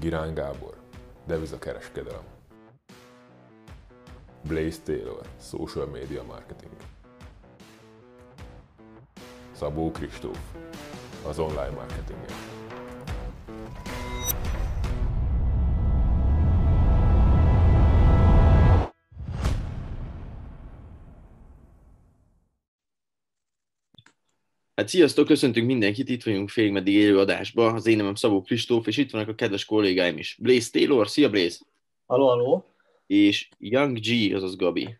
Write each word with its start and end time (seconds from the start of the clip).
Girán 0.00 0.34
Gábor, 0.34 0.74
devizakereskedelem. 1.26 2.24
Blaze 4.42 4.80
Taylor, 4.84 5.26
social 5.40 5.86
media 5.86 6.22
marketing. 6.22 6.72
Szabó 9.52 9.90
Kristóf, 9.90 10.38
az 11.26 11.38
online 11.38 11.70
marketingért. 11.70 12.59
Hát 24.80 24.88
sziasztok, 24.88 25.26
köszöntünk 25.26 25.66
mindenkit, 25.66 26.08
itt 26.08 26.22
vagyunk 26.22 26.48
félig 26.48 26.72
meddig 26.72 26.94
élő 26.94 27.18
adásba. 27.18 27.72
Az 27.72 27.86
én 27.86 27.96
nevem 27.96 28.14
Szabó 28.14 28.42
Kristóf, 28.42 28.86
és 28.86 28.96
itt 28.96 29.10
vannak 29.10 29.28
a 29.28 29.34
kedves 29.34 29.64
kollégáim 29.64 30.18
is. 30.18 30.36
Blaze 30.38 30.68
Taylor, 30.72 31.08
szia 31.08 31.30
Blaze! 31.30 31.58
Halló, 32.06 32.26
halló! 32.26 32.64
És 33.06 33.48
Young 33.58 33.98
G, 33.98 34.34
azaz 34.34 34.56
Gabi. 34.56 34.96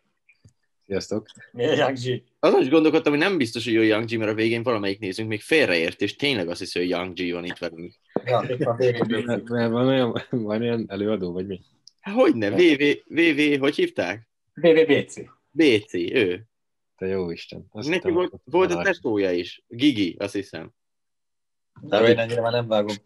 Sziasztok! 0.87 1.27
Mi 1.53 1.65
a 1.67 1.73
Young 1.73 1.97
G? 1.97 2.23
Azon 2.39 2.63
is 2.63 2.69
gondolkodtam, 2.69 3.13
hogy 3.13 3.23
nem 3.23 3.37
biztos, 3.37 3.65
hogy 3.65 3.73
jó 3.73 3.83
Young 3.83 4.05
G, 4.05 4.17
mert 4.17 4.31
a 4.31 4.35
végén 4.35 4.63
valamelyik 4.63 4.99
nézünk 4.99 5.29
még 5.29 5.41
félreért, 5.41 6.01
és 6.01 6.17
tényleg 6.17 6.49
azt 6.49 6.59
hiszi, 6.59 6.79
hogy 6.79 6.89
Young 6.89 7.13
G 7.15 7.33
van 7.33 7.45
itt 7.45 7.59
velünk. 7.59 7.95
Ja, 8.25 8.47
itt 8.49 8.65
van 9.49 9.87
olyan, 9.87 10.23
van 10.31 10.61
olyan 10.61 10.85
előadó, 10.89 11.33
vagy 11.33 11.47
mi? 11.47 11.61
Hát 12.01 12.15
hogyne, 12.15 12.51
VV, 12.51 12.83
VV, 13.07 13.59
hogy 13.61 13.75
hívták? 13.75 14.29
BBBC. 14.55 15.15
BC, 15.51 15.95
ő. 15.95 16.50
Te 17.01 17.07
jó 17.07 17.31
Isten. 17.31 17.67
Azt 17.71 17.89
Neki 17.89 17.99
hittem, 17.99 18.15
volt, 18.15 18.33
volt 18.45 18.73
a 18.73 18.83
testója 18.83 19.33
is, 19.33 19.63
Gigi, 19.69 20.17
azt 20.19 20.35
hiszem. 20.35 20.73
De 21.81 22.09
én 22.09 22.19
ennyire 22.19 22.41
már 22.41 22.53
nem 22.53 22.69
vágom. 22.69 22.97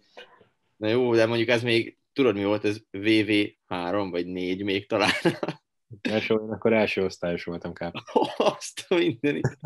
Na 0.77 0.89
jó, 0.89 1.15
de 1.15 1.27
mondjuk 1.27 1.48
ez 1.48 1.62
még, 1.62 1.99
tudod 2.12 2.35
mi 2.35 2.45
volt, 2.45 2.65
ez 2.65 2.80
VV3 2.93 4.09
vagy 4.11 4.27
4 4.27 4.62
még 4.62 4.87
talán. 4.87 5.10
Első, 6.01 6.35
akkor 6.35 6.73
első 6.73 7.05
osztályos 7.05 7.45
voltam 7.45 7.73
kb. 7.73 7.96
Azt 8.37 8.85
a 8.88 8.95
mindenit. 8.95 9.59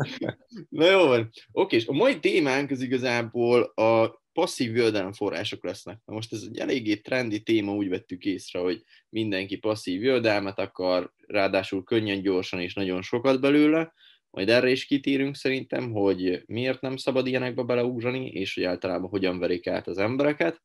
Na 0.69 0.89
jó 0.89 1.07
van. 1.07 1.29
Oké, 1.51 1.75
és 1.75 1.87
a 1.87 1.93
mai 1.93 2.19
témánk 2.19 2.71
az 2.71 2.81
igazából 2.81 3.61
a 3.61 4.21
passzív 4.33 4.75
jövedelemforrások 4.75 5.63
lesznek. 5.63 5.99
Na 6.05 6.13
most 6.13 6.33
ez 6.33 6.43
egy 6.47 6.57
eléggé 6.57 6.95
trendi 6.95 7.43
téma, 7.43 7.73
úgy 7.73 7.89
vettük 7.89 8.25
észre, 8.25 8.59
hogy 8.59 8.83
mindenki 9.09 9.57
passzív 9.57 10.03
jövedelmet 10.03 10.59
akar, 10.59 11.13
ráadásul 11.27 11.83
könnyen, 11.83 12.21
gyorsan 12.21 12.59
és 12.59 12.73
nagyon 12.73 13.01
sokat 13.01 13.41
belőle. 13.41 13.93
Majd 14.31 14.49
erre 14.49 14.69
is 14.69 14.85
kitérünk 14.85 15.35
szerintem, 15.35 15.91
hogy 15.91 16.43
miért 16.45 16.81
nem 16.81 16.97
szabad 16.97 17.27
ilyenekbe 17.27 17.63
beleugrani, 17.63 18.27
és 18.27 18.53
hogy 18.53 18.63
általában 18.63 19.09
hogyan 19.09 19.39
verik 19.39 19.67
át 19.67 19.87
az 19.87 19.97
embereket. 19.97 20.61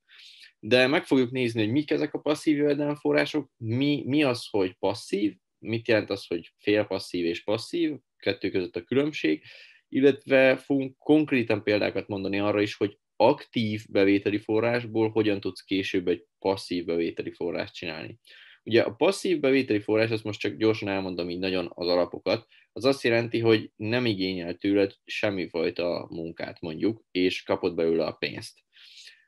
De 0.59 0.87
meg 0.87 1.05
fogjuk 1.05 1.31
nézni, 1.31 1.63
hogy 1.63 1.73
mik 1.73 1.91
ezek 1.91 2.15
a 2.15 2.21
passzív 2.21 2.57
jövedelemforrások, 2.57 3.51
mi, 3.57 4.03
mi 4.07 4.23
az, 4.23 4.47
hogy 4.51 4.75
passzív, 4.79 5.35
mit 5.59 5.89
jelent 5.89 6.11
az, 6.11 6.27
hogy 6.27 6.53
félpasszív 6.59 7.25
és 7.25 7.43
passzív, 7.43 7.95
kettő 8.17 8.51
között 8.51 8.77
a 8.77 8.83
különbség, 8.83 9.43
illetve 9.89 10.57
fogunk 10.57 10.99
konkrétan 10.99 11.63
példákat 11.63 12.09
mondani 12.09 12.39
arra 12.39 12.61
is, 12.61 12.75
hogy 12.75 12.99
aktív 13.17 13.85
bevételi 13.89 14.39
forrásból 14.39 15.11
hogyan 15.11 15.41
tudsz 15.41 15.61
később 15.61 16.09
egy 16.09 16.25
passzív 16.39 16.85
bevételi 16.85 17.33
forrást 17.33 17.75
csinálni. 17.75 18.19
Ugye 18.65 18.83
a 18.83 18.95
passzív 18.95 19.41
bevételi 19.41 19.81
forrás, 19.81 20.11
azt 20.11 20.25
most 20.25 20.41
csak 20.41 20.57
gyorsan 20.57 20.89
elmondom 20.89 21.31
így 21.31 21.39
nagyon 21.39 21.71
az 21.75 21.89
alapokat, 21.89 22.47
az 22.73 22.85
azt 22.85 23.03
jelenti, 23.03 23.39
hogy 23.39 23.71
nem 23.77 24.07
igényel 24.07 24.55
tőled 24.55 24.93
semmifajta 25.05 26.07
munkát 26.11 26.61
mondjuk, 26.61 27.03
és 27.11 27.43
kapod 27.43 27.75
belőle 27.75 28.05
a 28.05 28.13
pénzt. 28.13 28.59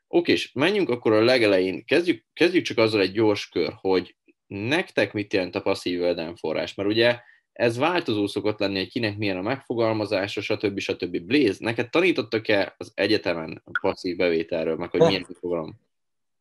Oké, 0.08 0.32
és 0.32 0.52
menjünk 0.52 0.88
akkor 0.88 1.12
a 1.12 1.24
legelején, 1.24 1.84
kezdjük, 1.84 2.24
kezdjük 2.32 2.64
csak 2.64 2.78
azzal 2.78 3.00
egy 3.00 3.12
gyors 3.12 3.48
kör, 3.48 3.72
hogy 3.80 4.16
nektek 4.46 5.12
mit 5.12 5.32
jelent 5.32 5.54
a 5.54 5.62
passzív 5.62 5.92
jövedelemforrás, 5.92 6.74
mert 6.74 6.88
ugye 6.88 7.18
ez 7.52 7.76
változó 7.76 8.26
szokott 8.26 8.58
lenni, 8.58 8.78
hogy 8.78 8.88
kinek 8.88 9.16
milyen 9.16 9.36
a 9.36 9.42
megfogalmazása, 9.42 10.40
stb. 10.40 10.78
stb. 10.78 11.20
Blaze, 11.20 11.56
neked 11.58 11.90
tanítottak-e 11.90 12.74
az 12.76 12.92
egyetemen 12.94 13.62
a 13.64 13.78
passzív 13.80 14.16
bevételről, 14.16 14.76
meg 14.76 14.90
hogy 14.90 15.00
milyen 15.00 15.26
fogalom? 15.40 15.85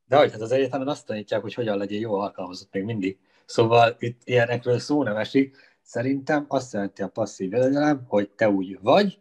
De 0.08 0.18
hogy 0.18 0.32
hát 0.32 0.42
az 0.42 0.52
egyetemen 0.52 0.88
azt 0.88 1.06
tanítják, 1.06 1.42
hogy 1.42 1.54
hogyan 1.54 1.78
legyen 1.78 2.00
jó 2.00 2.14
alkalmazott 2.14 2.72
még 2.74 2.84
mindig. 2.84 3.20
Szóval 3.46 3.96
itt 4.00 4.22
ilyenekről 4.24 4.80
szó 4.80 5.04
nem 5.04 5.16
esik. 5.16 5.58
Szerintem 5.82 6.46
azt 6.48 6.74
jelenti 6.74 7.02
a 7.02 7.08
passzív 7.08 7.52
jövedelem, 7.52 8.06
hogy 8.08 8.30
te 8.30 8.50
úgy 8.50 8.80
vagy, 8.82 9.20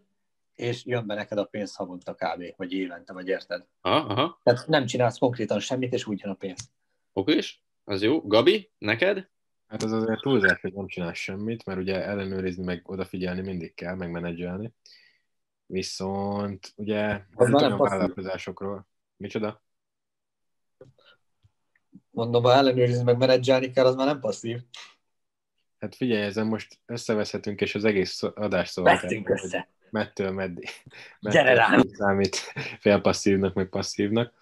és 0.55 0.85
jön 0.85 1.07
be 1.07 1.15
neked 1.15 1.39
a 1.39 1.45
pénz 1.45 1.75
havonta 1.75 2.15
kb. 2.15 2.45
vagy 2.57 2.73
évente, 2.73 3.13
vagy 3.13 3.29
érted? 3.29 3.67
Aha, 3.81 3.97
aha, 3.97 4.41
Tehát 4.43 4.67
nem 4.67 4.87
csinálsz 4.87 5.19
konkrétan 5.19 5.61
semmit, 5.61 5.93
és 5.93 6.07
úgy 6.07 6.21
jön 6.23 6.33
a 6.33 6.35
pénz. 6.35 6.71
oké, 7.13 7.39
az 7.85 8.03
jó. 8.03 8.21
Gabi, 8.21 8.71
neked? 8.79 9.29
Hát 9.67 9.83
az 9.83 9.93
azért 9.93 10.21
túlzás, 10.21 10.61
hogy 10.61 10.73
nem 10.73 10.87
csinálsz 10.87 11.19
semmit, 11.19 11.65
mert 11.65 11.79
ugye 11.79 12.05
ellenőrizni, 12.05 12.65
meg 12.65 12.83
odafigyelni 12.91 13.41
mindig 13.41 13.75
kell, 13.75 13.95
meg 13.95 14.11
menedzselni. 14.11 14.73
Viszont 15.67 16.73
ugye 16.77 17.21
Az 17.35 17.49
nem 17.49 17.55
olyan 17.55 17.79
vállalkozásokról. 17.79 18.89
Micsoda? 19.17 19.64
Mondom, 22.15 22.43
ha 22.43 22.55
ellenőrizni 22.55 23.03
meg 23.03 23.17
menedzselni 23.17 23.71
kell, 23.71 23.87
az 23.87 23.95
már 23.95 24.07
nem 24.07 24.21
passzív. 24.21 24.59
Hát 25.79 25.95
figyelj, 25.95 26.23
ezen 26.23 26.47
most 26.47 26.79
összeveszhetünk, 26.87 27.61
és 27.61 27.75
az 27.75 27.85
egész 27.85 28.23
adás 28.23 28.69
szól. 28.69 28.85
Vesztünk 28.85 29.29
össze. 29.29 29.69
mettől 29.91 30.31
meddig. 30.31 30.69
Gyere 31.21 31.55
rám! 31.55 31.83
Számít 31.93 32.37
félpasszívnak, 32.81 33.55
meg 33.55 33.69
passzívnak. 33.69 34.35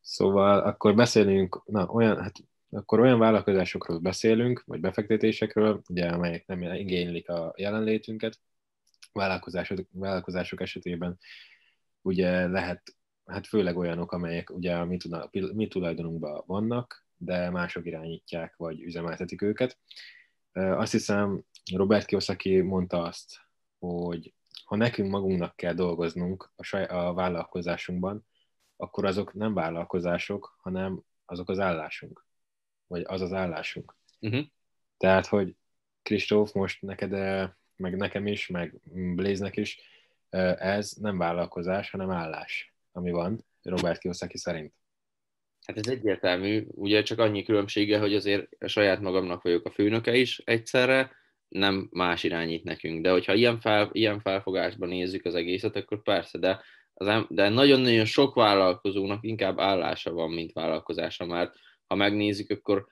Szóval 0.00 0.58
akkor 0.60 0.94
beszélünk, 0.94 1.62
na 1.66 1.86
olyan, 1.86 2.22
hát 2.22 2.32
akkor 2.70 3.00
olyan 3.00 3.18
vállalkozásokról 3.18 3.98
beszélünk, 3.98 4.62
vagy 4.66 4.80
befektetésekről, 4.80 5.82
ugye, 5.88 6.08
amelyek 6.08 6.46
nem 6.46 6.62
igénylik 6.62 7.28
a 7.28 7.54
jelenlétünket. 7.56 8.40
Vállalkozások, 9.12 9.78
vállalkozások 9.92 10.60
esetében 10.60 11.18
ugye 12.02 12.46
lehet, 12.46 12.94
hát 13.26 13.46
főleg 13.46 13.76
olyanok, 13.76 14.12
amelyek 14.12 14.50
ugye 14.50 14.76
a 14.76 14.84
mi, 14.84 14.98
mi 15.52 15.68
tulajdonunkban 15.68 16.42
vannak, 16.46 17.03
de 17.16 17.50
mások 17.50 17.86
irányítják, 17.86 18.56
vagy 18.56 18.80
üzemeltetik 18.80 19.42
őket. 19.42 19.78
Azt 20.52 20.92
hiszem, 20.92 21.42
Robert 21.74 22.06
Kiyosaki 22.06 22.60
mondta 22.60 23.02
azt, 23.02 23.40
hogy 23.78 24.34
ha 24.64 24.76
nekünk 24.76 25.10
magunknak 25.10 25.56
kell 25.56 25.74
dolgoznunk 25.74 26.52
a, 26.56 26.62
saj, 26.62 26.84
a 26.84 27.12
vállalkozásunkban, 27.12 28.26
akkor 28.76 29.04
azok 29.04 29.32
nem 29.32 29.54
vállalkozások, 29.54 30.58
hanem 30.60 31.02
azok 31.24 31.48
az 31.48 31.58
állásunk. 31.58 32.26
Vagy 32.86 33.02
az 33.06 33.20
az 33.20 33.32
állásunk. 33.32 33.96
Uh-huh. 34.20 34.44
Tehát, 34.96 35.26
hogy 35.26 35.56
Kristóf, 36.02 36.52
most 36.52 36.82
neked, 36.82 37.10
meg 37.76 37.96
nekem 37.96 38.26
is, 38.26 38.46
meg 38.46 38.80
Blaze-nek 39.14 39.56
is, 39.56 39.80
ez 40.58 40.90
nem 40.90 41.18
vállalkozás, 41.18 41.90
hanem 41.90 42.10
állás, 42.10 42.74
ami 42.92 43.10
van 43.10 43.44
Robert 43.62 44.00
Kiyosaki 44.00 44.38
szerint. 44.38 44.74
Hát 45.66 45.78
ez 45.78 45.86
egyértelmű, 45.86 46.64
ugye 46.70 47.02
csak 47.02 47.18
annyi 47.18 47.42
különbsége, 47.42 47.98
hogy 47.98 48.14
azért 48.14 48.48
saját 48.66 49.00
magamnak 49.00 49.42
vagyok 49.42 49.66
a 49.66 49.70
főnöke 49.70 50.14
is 50.14 50.38
egyszerre, 50.38 51.10
nem 51.48 51.88
más 51.90 52.22
irányít 52.22 52.64
nekünk. 52.64 53.02
De 53.02 53.10
hogyha 53.10 53.34
ilyen, 53.34 53.60
fel, 53.60 53.88
ilyen 53.92 54.20
felfogásban 54.20 54.88
nézzük 54.88 55.24
az 55.24 55.34
egészet, 55.34 55.76
akkor 55.76 56.02
persze, 56.02 56.38
de, 56.38 56.62
az, 56.94 57.24
de 57.28 57.48
nagyon-nagyon 57.48 58.04
sok 58.04 58.34
vállalkozónak 58.34 59.24
inkább 59.24 59.58
állása 59.58 60.12
van, 60.12 60.30
mint 60.30 60.52
vállalkozása, 60.52 61.26
mert 61.26 61.54
ha 61.86 61.94
megnézzük, 61.94 62.50
akkor 62.50 62.86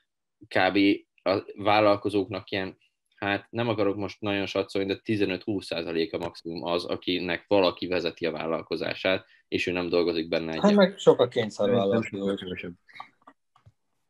kb. 0.49 0.79
a 1.23 1.53
vállalkozóknak 1.55 2.51
ilyen, 2.51 2.79
hát 3.25 3.47
nem 3.51 3.69
akarok 3.69 3.97
most 3.97 4.21
nagyon 4.21 4.47
satszolni, 4.47 4.89
de 4.89 5.01
15-20% 5.05 6.13
a 6.13 6.19
maximum 6.19 6.65
az, 6.65 6.85
akinek 6.85 7.45
valaki 7.49 7.87
vezeti 7.87 8.27
a 8.27 8.31
vállalkozását, 8.31 9.27
és 9.49 9.67
ő 9.67 9.73
nem 9.73 9.89
dolgozik 9.89 10.29
benne 10.29 10.53
Hát 10.53 10.65
egyen. 10.65 10.75
meg 10.75 10.99
sok 10.99 11.21
a 11.21 11.29
kényszer 11.29 11.67
Szerintem 11.67 11.89
vállalkozó. 11.89 12.19
sokkal 12.19 12.35
kevesebb. 12.37 12.73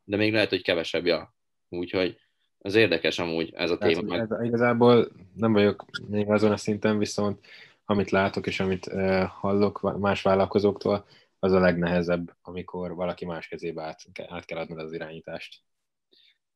de 0.05 0.17
még 0.17 0.33
lehet, 0.33 0.49
hogy 0.49 0.63
kevesebb, 0.63 1.07
ja. 1.07 1.35
Úgyhogy 1.69 2.17
az 2.59 2.75
érdekes 2.75 3.19
amúgy 3.19 3.53
ez 3.55 3.71
a 3.71 3.79
Tehát, 3.79 3.95
téma. 3.95 4.11
hogy 4.19 4.37
ez, 4.39 4.47
igazából 4.47 5.09
nem 5.35 5.53
vagyok 5.53 5.85
még 6.09 6.31
azon 6.31 6.53
a 6.53 6.57
szinten, 6.57 6.99
viszont 6.99 7.47
amit 7.85 8.11
látok 8.11 8.47
és 8.47 8.61
amit 8.61 8.87
eh, 8.87 9.29
hallok 9.29 9.99
más 9.99 10.23
vállalkozóktól, 10.23 11.07
az 11.39 11.53
a 11.53 11.61
legnehezebb, 11.61 12.37
amikor 12.43 12.95
valaki 12.95 13.25
más 13.25 13.49
kezébe 13.49 13.83
át, 13.83 14.03
át 14.29 14.45
kell 14.45 14.59
adnod 14.59 14.79
az 14.79 14.93
irányítást. 14.93 15.63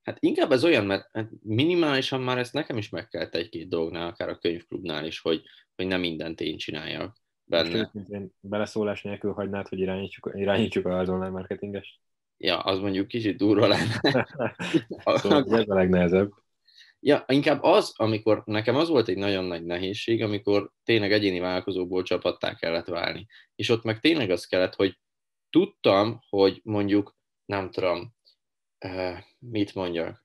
Hát 0.06 0.16
inkább 0.20 0.52
ez 0.52 0.64
olyan, 0.64 0.84
mert 0.84 1.08
hát 1.12 1.30
minimálisan 1.42 2.20
már 2.20 2.38
ezt 2.38 2.52
nekem 2.52 2.76
is 2.76 2.88
meg 2.88 3.08
kellett 3.08 3.34
egy-két 3.34 3.68
dolgnál, 3.68 4.06
akár 4.06 4.28
a 4.28 4.38
könyvklubnál 4.38 5.04
is, 5.04 5.20
hogy, 5.20 5.42
hogy 5.76 5.86
nem 5.86 6.00
mindent 6.00 6.40
én 6.40 6.56
csináljak 6.56 7.16
Most 7.44 7.70
benne. 7.70 7.78
őszintén 7.78 8.32
beleszólás 8.40 9.02
nélkül 9.02 9.32
hagynád, 9.32 9.68
hogy 9.68 9.78
irányítsuk, 9.78 10.30
irányítsuk 10.34 10.86
az 10.86 11.08
online 11.08 11.30
marketingest? 11.30 12.00
Ja, 12.36 12.58
az 12.58 12.78
mondjuk 12.78 13.08
kicsit 13.08 13.36
durva 13.36 13.66
lenne. 13.66 14.00
Szóval 15.04 15.44
ez 15.58 15.68
a 15.68 15.74
legnehezebb. 15.74 16.30
Ja, 17.00 17.24
inkább 17.28 17.62
az, 17.62 17.92
amikor 17.96 18.42
nekem 18.44 18.76
az 18.76 18.88
volt 18.88 19.08
egy 19.08 19.18
nagyon 19.18 19.44
nagy 19.44 19.64
nehézség, 19.64 20.22
amikor 20.22 20.72
tényleg 20.84 21.12
egyéni 21.12 21.38
vállalkozóból 21.38 22.02
csapattá 22.02 22.54
kellett 22.54 22.86
válni. 22.86 23.26
És 23.54 23.68
ott 23.68 23.82
meg 23.82 24.00
tényleg 24.00 24.30
az 24.30 24.46
kellett, 24.46 24.74
hogy 24.74 24.98
tudtam, 25.50 26.20
hogy 26.28 26.60
mondjuk, 26.64 27.16
nem 27.44 27.70
tudom, 27.70 28.15
mit 29.38 29.74
mondjak, 29.74 30.24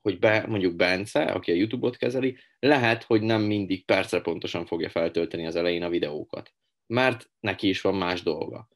hogy 0.00 0.18
be, 0.18 0.44
mondjuk 0.46 0.76
Bence, 0.76 1.22
aki 1.22 1.50
a 1.50 1.54
YouTube-ot 1.54 1.96
kezeli, 1.96 2.38
lehet, 2.58 3.02
hogy 3.02 3.22
nem 3.22 3.42
mindig 3.42 3.84
percre 3.84 4.20
pontosan 4.20 4.66
fogja 4.66 4.88
feltölteni 4.88 5.46
az 5.46 5.56
elején 5.56 5.82
a 5.82 5.88
videókat, 5.88 6.54
mert 6.86 7.30
neki 7.40 7.68
is 7.68 7.80
van 7.80 7.94
más 7.94 8.22
dolga. 8.22 8.68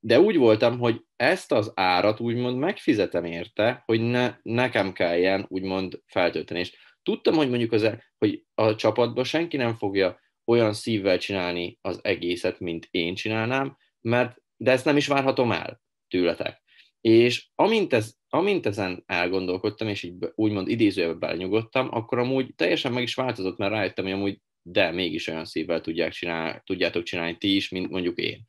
De 0.00 0.20
úgy 0.20 0.36
voltam, 0.36 0.78
hogy 0.78 1.04
ezt 1.16 1.52
az 1.52 1.72
árat 1.74 2.20
úgymond 2.20 2.58
megfizetem 2.58 3.24
érte, 3.24 3.82
hogy 3.84 4.00
ne, 4.00 4.36
nekem 4.42 4.92
kelljen 4.92 5.46
úgymond 5.48 6.02
feltölteni. 6.06 6.60
És 6.60 6.76
tudtam, 7.02 7.34
hogy 7.34 7.48
mondjuk 7.48 7.72
az, 7.72 7.82
e, 7.82 8.04
hogy 8.18 8.44
a 8.54 8.74
csapatban 8.74 9.24
senki 9.24 9.56
nem 9.56 9.74
fogja 9.74 10.20
olyan 10.44 10.72
szívvel 10.72 11.18
csinálni 11.18 11.78
az 11.80 12.00
egészet, 12.02 12.60
mint 12.60 12.88
én 12.90 13.14
csinálnám, 13.14 13.76
mert 14.00 14.42
de 14.56 14.70
ezt 14.70 14.84
nem 14.84 14.96
is 14.96 15.06
várhatom 15.06 15.52
el 15.52 15.80
tőletek. 16.08 16.62
És 17.00 17.48
amint, 17.54 17.92
ez, 17.92 18.14
amint 18.28 18.66
ezen 18.66 19.02
elgondolkodtam, 19.06 19.88
és 19.88 20.02
így 20.02 20.14
úgymond 20.34 20.68
idézőjelben 20.68 21.18
belenyugodtam, 21.18 21.88
akkor 21.90 22.18
amúgy 22.18 22.54
teljesen 22.54 22.92
meg 22.92 23.02
is 23.02 23.14
változott, 23.14 23.58
mert 23.58 23.72
rájöttem, 23.72 24.04
hogy 24.04 24.12
amúgy 24.12 24.40
de 24.62 24.90
mégis 24.90 25.26
olyan 25.26 25.44
szívvel 25.44 25.80
tudják 25.80 26.12
csinál, 26.12 26.62
tudjátok 26.66 27.02
csinálni 27.02 27.36
ti 27.36 27.56
is, 27.56 27.68
mint 27.68 27.90
mondjuk 27.90 28.18
én. 28.18 28.44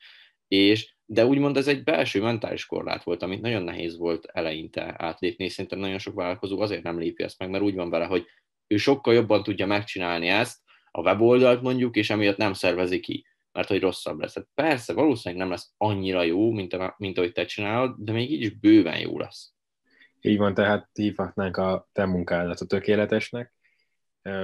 És, 0.48 0.96
de 1.06 1.26
úgymond 1.26 1.58
ez 1.58 1.68
egy 1.68 1.84
belső 1.84 2.22
mentális 2.22 2.66
korlát 2.66 3.04
volt, 3.04 3.24
amit 3.24 3.42
nagyon 3.42 3.64
nehéz 3.64 3.98
volt 3.98 4.26
eleinte 4.26 4.96
átlépni, 4.98 5.46
és 5.46 5.52
szerintem 5.52 5.80
nagyon 5.80 5.98
sok 5.98 6.14
vállalkozó 6.14 6.62
azért 6.62 6.84
nem 6.84 7.00
lépi 7.00 7.24
ezt 7.24 7.40
meg, 7.40 7.50
mert 7.50 7.64
úgy 7.64 7.76
van 7.76 7.90
vele, 7.90 8.06
hogy 8.06 8.26
ő 8.68 8.78
sokkal 8.78 9.14
jobban 9.14 9.44
tudja 9.44 9.66
megcsinálni 9.66 10.28
ezt, 10.28 10.60
a 10.92 11.02
weboldalt 11.02 11.62
mondjuk, 11.62 11.96
és 11.96 12.10
emiatt 12.10 12.38
nem 12.38 12.54
szervezi 12.54 13.00
ki 13.00 13.26
mert 13.52 13.68
hogy 13.68 13.80
rosszabb 13.80 14.20
lesz. 14.20 14.36
Hát 14.36 14.48
persze, 14.54 14.94
valószínűleg 14.94 15.44
nem 15.44 15.52
lesz 15.52 15.74
annyira 15.78 16.24
jó, 16.24 16.52
mint, 16.52 16.74
a, 16.74 16.96
mint 16.98 17.18
ahogy 17.18 17.32
te 17.32 17.46
csinálod, 17.46 17.96
de 17.98 18.12
még 18.12 18.32
így 18.32 18.42
is 18.42 18.60
bőven 18.60 19.00
jó 19.00 19.20
lesz. 19.20 19.54
Így 20.22 20.38
van, 20.38 20.54
tehát 20.54 20.90
hívhatnánk 20.94 21.58
a 21.58 21.90
te 21.92 22.06
munkádat 22.06 22.60
a 22.60 22.66
tökéletesnek, 22.66 23.54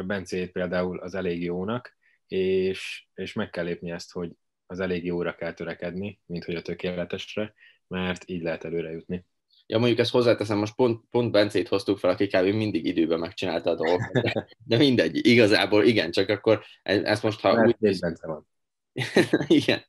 Bencét 0.06 0.52
például 0.52 1.00
az 1.00 1.16
elég 1.16 1.44
jónak, 1.44 1.98
és, 2.28 3.08
és 3.14 3.34
meg 3.34 3.50
kell 3.50 3.64
lépni 3.64 3.92
ezt, 3.92 4.12
hogy 4.12 4.32
az 4.66 4.80
elég 4.80 5.06
jóra 5.06 5.36
kell 5.36 5.54
törekedni, 5.54 6.20
mint 6.26 6.44
hogy 6.44 6.56
a 6.56 6.62
tökéletesre, 6.62 7.54
mert 7.88 8.30
így 8.30 8.42
lehet 8.42 8.64
előre 8.64 8.92
jutni. 8.92 9.26
Ja, 9.68 9.78
mondjuk 9.78 10.00
ezt 10.00 10.12
hozzáteszem, 10.12 10.58
most 10.58 10.76
pont, 10.76 11.04
pont 11.10 11.32
Bencét 11.32 11.68
hoztuk 11.68 11.98
fel, 11.98 12.10
aki 12.10 12.28
kb. 12.28 12.46
mindig 12.46 12.86
időben 12.86 13.20
megcsinálta 13.20 13.70
a 13.70 13.76
dolgokat, 13.76 14.24
de, 14.24 14.48
de 14.64 14.78
mindegy, 14.78 15.28
igazából 15.28 15.84
igen, 15.84 16.12
csak 16.12 16.30
akkor 16.30 16.64
ezt 16.84 17.24
most, 17.24 17.40
ha 17.40 17.54
Mert 17.54 17.68
úgy... 17.68 18.00
Bence 18.00 18.28
van. 18.28 18.48
Igen, 19.48 19.82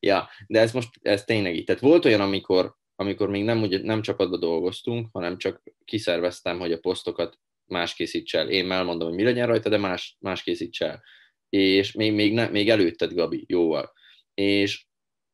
ja, 0.00 0.28
de 0.46 0.60
ez 0.60 0.72
most, 0.72 0.88
ez 1.02 1.24
tényleg 1.24 1.56
így. 1.56 1.64
Tehát 1.64 1.80
volt 1.80 2.04
olyan, 2.04 2.20
amikor, 2.20 2.74
amikor 2.96 3.28
még 3.28 3.44
nem, 3.44 3.62
ugye, 3.62 3.80
nem 3.82 4.02
csapatba 4.02 4.36
dolgoztunk, 4.36 5.08
hanem 5.12 5.38
csak 5.38 5.62
kiszerveztem, 5.84 6.58
hogy 6.58 6.72
a 6.72 6.78
posztokat 6.78 7.38
más 7.64 7.94
készíts 7.94 8.34
el. 8.34 8.48
Én 8.48 8.72
elmondom, 8.72 9.08
hogy 9.08 9.16
mi 9.16 9.22
legyen 9.22 9.46
rajta, 9.46 9.68
de 9.68 9.76
más, 9.76 10.16
más 10.20 10.42
készíts 10.42 10.82
el. 10.82 11.02
És 11.48 11.92
még, 11.92 12.12
még, 12.12 12.32
ne, 12.32 12.48
még 12.48 12.70
előtted, 12.70 13.12
Gabi, 13.12 13.44
jóval. 13.48 13.92
És, 14.34 14.86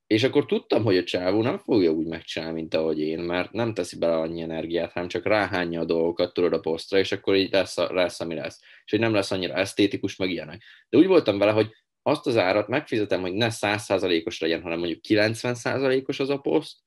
és 0.06 0.22
akkor 0.22 0.46
tudtam, 0.46 0.82
hogy 0.82 0.96
a 0.96 1.04
csávó 1.04 1.42
nem 1.42 1.58
fogja 1.58 1.90
úgy 1.90 2.06
megcsinálni, 2.06 2.54
mint 2.54 2.74
ahogy 2.74 3.00
én, 3.00 3.18
mert 3.18 3.52
nem 3.52 3.74
teszi 3.74 3.98
bele 3.98 4.16
annyi 4.16 4.42
energiát, 4.42 4.92
hanem 4.92 5.08
csak 5.08 5.26
ráhányja 5.26 5.80
a 5.80 5.84
dolgokat, 5.84 6.32
tudod 6.32 6.52
a 6.52 6.60
posztra, 6.60 6.98
és 6.98 7.12
akkor 7.12 7.34
így 7.36 7.52
lesz, 7.52 7.76
lesz, 7.76 8.20
ami 8.20 8.34
lesz. 8.34 8.60
És 8.84 8.90
hogy 8.90 9.00
nem 9.00 9.14
lesz 9.14 9.30
annyira 9.30 9.54
esztétikus, 9.54 10.16
meg 10.16 10.30
ilyenek. 10.30 10.62
De 10.88 10.98
úgy 10.98 11.06
voltam 11.06 11.38
vele, 11.38 11.52
hogy 11.52 11.70
azt 12.10 12.26
az 12.26 12.36
árat 12.36 12.68
megfizetem, 12.68 13.20
hogy 13.20 13.32
ne 13.32 13.48
100%-os 13.50 14.40
legyen, 14.40 14.62
hanem 14.62 14.78
mondjuk 14.78 15.00
90%-os 15.08 16.20
az 16.20 16.28
a 16.28 16.38
poszt, 16.38 16.78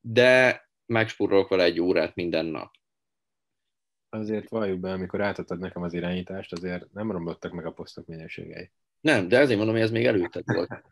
de 0.00 0.62
megspórolok 0.86 1.48
vele 1.48 1.64
egy 1.64 1.80
órát 1.80 2.14
minden 2.14 2.46
nap. 2.46 2.70
Azért 4.08 4.48
valljuk 4.48 4.80
be, 4.80 4.92
amikor 4.92 5.20
átadtad 5.20 5.58
nekem 5.58 5.82
az 5.82 5.94
irányítást, 5.94 6.52
azért 6.52 6.92
nem 6.92 7.10
romlottak 7.10 7.52
meg 7.52 7.66
a 7.66 7.72
posztok 7.72 8.06
minőségei. 8.06 8.70
Nem, 9.00 9.28
de 9.28 9.38
ezért 9.38 9.56
mondom, 9.56 9.74
hogy 9.74 9.84
ez 9.84 9.90
még 9.90 10.06
előtted 10.06 10.44
volt. 10.46 10.82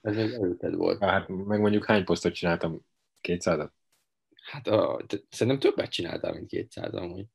Ez 0.00 0.16
még 0.16 0.32
előtted 0.32 0.74
volt. 0.74 1.04
Hát 1.04 1.28
meg 1.28 1.60
mondjuk 1.60 1.84
hány 1.84 2.04
posztot 2.04 2.34
csináltam? 2.34 2.80
200 3.20 3.70
Hát 4.44 4.66
a, 4.66 5.04
szerintem 5.30 5.70
többet 5.70 5.90
csináltál, 5.90 6.32
mint 6.32 6.46
200 6.46 6.94
amúgy. 6.94 7.26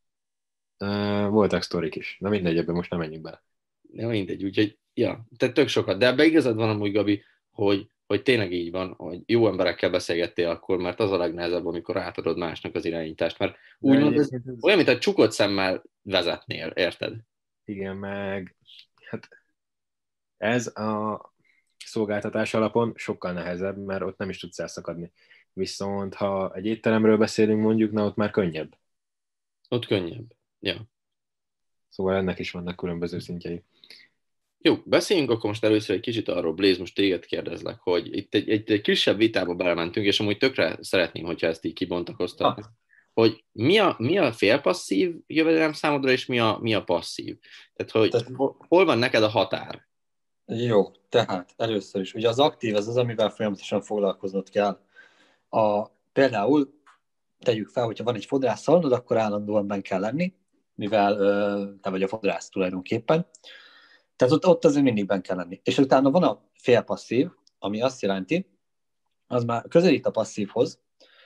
Uh, 0.77 1.27
voltak 1.27 1.61
sztorik 1.61 1.95
is. 1.95 2.17
Na 2.19 2.29
mindegy, 2.29 2.57
ebben 2.57 2.75
most 2.75 2.89
nem 2.89 2.99
menjünk 2.99 3.23
bele. 3.23 3.43
De 3.81 4.07
mindegy, 4.07 4.43
úgyhogy 4.43 4.79
Ja, 4.99 5.25
tehát 5.37 5.55
tök 5.55 5.67
sokat. 5.67 5.97
De 5.97 6.07
ebbe 6.07 6.25
igazad 6.25 6.55
van 6.55 6.69
amúgy, 6.69 6.91
Gabi, 6.91 7.23
hogy, 7.51 7.89
hogy 8.05 8.21
tényleg 8.23 8.51
így 8.51 8.71
van, 8.71 8.93
hogy 8.93 9.21
jó 9.25 9.47
emberekkel 9.47 9.89
beszélgettél 9.89 10.49
akkor, 10.49 10.77
mert 10.77 10.99
az 10.99 11.11
a 11.11 11.17
legnehezebb, 11.17 11.65
amikor 11.65 11.97
átadod 11.97 12.37
másnak 12.37 12.75
az 12.75 12.85
irányítást, 12.85 13.39
mert 13.39 13.55
úgy 13.79 14.17
ez 14.17 14.29
olyan, 14.61 14.77
mint 14.77 14.89
a 14.89 14.97
csukott 14.97 15.31
szemmel 15.31 15.83
vezetnél, 16.01 16.67
érted? 16.67 17.15
Igen, 17.65 17.97
meg 17.97 18.55
hát 19.05 19.29
ez 20.37 20.67
a 20.67 21.21
szolgáltatás 21.85 22.53
alapon 22.53 22.93
sokkal 22.95 23.31
nehezebb, 23.31 23.77
mert 23.77 24.01
ott 24.01 24.17
nem 24.17 24.29
is 24.29 24.39
tudsz 24.39 24.59
elszakadni. 24.59 25.11
Viszont 25.53 26.13
ha 26.13 26.53
egy 26.55 26.65
étteremről 26.65 27.17
beszélünk 27.17 27.61
mondjuk, 27.61 27.91
na 27.91 28.05
ott 28.05 28.15
már 28.15 28.31
könnyebb. 28.31 28.77
Ott 29.69 29.85
könnyebb, 29.85 30.35
ja. 30.59 30.87
Szóval 31.89 32.15
ennek 32.15 32.39
is 32.39 32.51
vannak 32.51 32.75
különböző 32.75 33.19
szintjei. 33.19 33.63
Jó, 34.61 34.75
beszéljünk 34.85 35.31
akkor 35.31 35.49
most 35.49 35.63
először 35.63 35.95
egy 35.95 36.01
kicsit 36.01 36.27
arról, 36.27 36.53
Blaze, 36.53 36.79
most 36.79 36.95
téged 36.95 37.25
kérdezlek, 37.25 37.79
hogy 37.79 38.17
itt 38.17 38.33
egy, 38.33 38.49
egy, 38.49 38.71
egy 38.71 38.81
kisebb 38.81 39.17
vitába 39.17 39.55
belementünk, 39.55 40.05
és 40.05 40.19
amúgy 40.19 40.37
tökre 40.37 40.77
szeretném, 40.81 41.25
hogyha 41.25 41.47
ezt 41.47 41.65
így 41.65 41.73
kibontakoztat, 41.73 42.57
ah. 42.57 42.65
hogy 43.13 43.43
mi 43.51 43.77
a, 43.77 43.95
mi 43.97 44.17
a 44.17 44.31
félpasszív 44.31 45.15
jövedelem 45.27 45.73
számodra, 45.73 46.11
és 46.11 46.25
mi 46.25 46.39
a, 46.39 46.57
mi 46.61 46.73
a 46.73 46.83
passzív? 46.83 47.37
Tehát, 47.73 47.91
hogy 47.91 48.09
tehát, 48.09 48.27
hol 48.67 48.85
van 48.85 48.97
neked 48.97 49.23
a 49.23 49.27
határ? 49.27 49.87
Jó, 50.45 50.91
tehát 51.09 51.53
először 51.57 52.01
is, 52.01 52.13
ugye 52.13 52.27
az 52.27 52.39
aktív 52.39 52.75
az 52.75 52.87
az, 52.87 52.97
amivel 52.97 53.29
folyamatosan 53.29 53.81
foglalkoznod 53.81 54.49
kell. 54.49 54.79
A, 55.49 55.85
például 56.13 56.73
tegyük 57.39 57.67
fel, 57.67 57.85
hogyha 57.85 58.03
van 58.03 58.15
egy 58.15 58.25
fodrász 58.25 58.67
akkor 58.67 59.17
állandóan 59.17 59.67
benne 59.67 59.81
kell 59.81 59.99
lenni, 59.99 60.33
mivel 60.75 61.17
ö, 61.17 61.65
te 61.81 61.89
vagy 61.89 62.03
a 62.03 62.07
fodrász 62.07 62.49
tulajdonképpen, 62.49 63.27
tehát 64.19 64.33
ott, 64.33 64.47
ott 64.47 64.65
azért 64.65 64.83
mindig 64.83 65.05
benne 65.05 65.21
kell 65.21 65.35
lenni. 65.35 65.59
És 65.63 65.77
utána 65.77 66.11
van 66.11 66.23
a 66.23 66.41
félpasszív, 66.53 67.29
ami 67.59 67.81
azt 67.81 68.01
jelenti, 68.01 68.49
az 69.27 69.43
már 69.43 69.67
közelít 69.67 70.05
a 70.05 70.11
passzívhoz. 70.11 70.79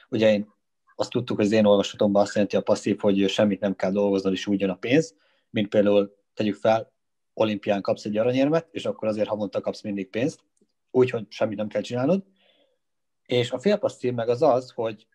Ugye 0.10 0.32
én 0.32 0.54
azt 0.96 1.10
tudtuk, 1.10 1.38
hogy 1.38 1.46
az 1.46 1.52
én 1.52 1.66
olvasatomban 1.66 2.22
azt 2.22 2.34
jelenti 2.34 2.56
a 2.56 2.62
passzív, 2.62 3.00
hogy 3.00 3.30
semmit 3.30 3.60
nem 3.60 3.76
kell 3.76 3.92
dolgoznod, 3.92 4.34
és 4.34 4.48
úgy 4.48 4.60
jön 4.60 4.70
a 4.70 4.76
pénz, 4.76 5.16
mint 5.50 5.70
például 5.70 6.16
tegyük 6.34 6.56
fel, 6.56 6.92
olimpián 7.34 7.82
kapsz 7.82 8.06
egy 8.06 8.18
aranyérmet, 8.18 8.68
és 8.72 8.86
akkor 8.86 9.08
azért 9.08 9.28
havonta 9.28 9.62
kapsz 9.62 9.82
mindig 9.82 10.10
pénzt, 10.10 10.40
úgyhogy 10.92 11.26
semmit 11.30 11.58
nem 11.58 11.68
kell 11.68 11.82
csinálnod. 11.82 12.24
És 13.26 13.52
a 13.52 13.60
félpasszív 13.60 14.14
meg 14.14 14.30
az 14.30 14.42
az, 14.42 14.72
hogy 14.72 15.08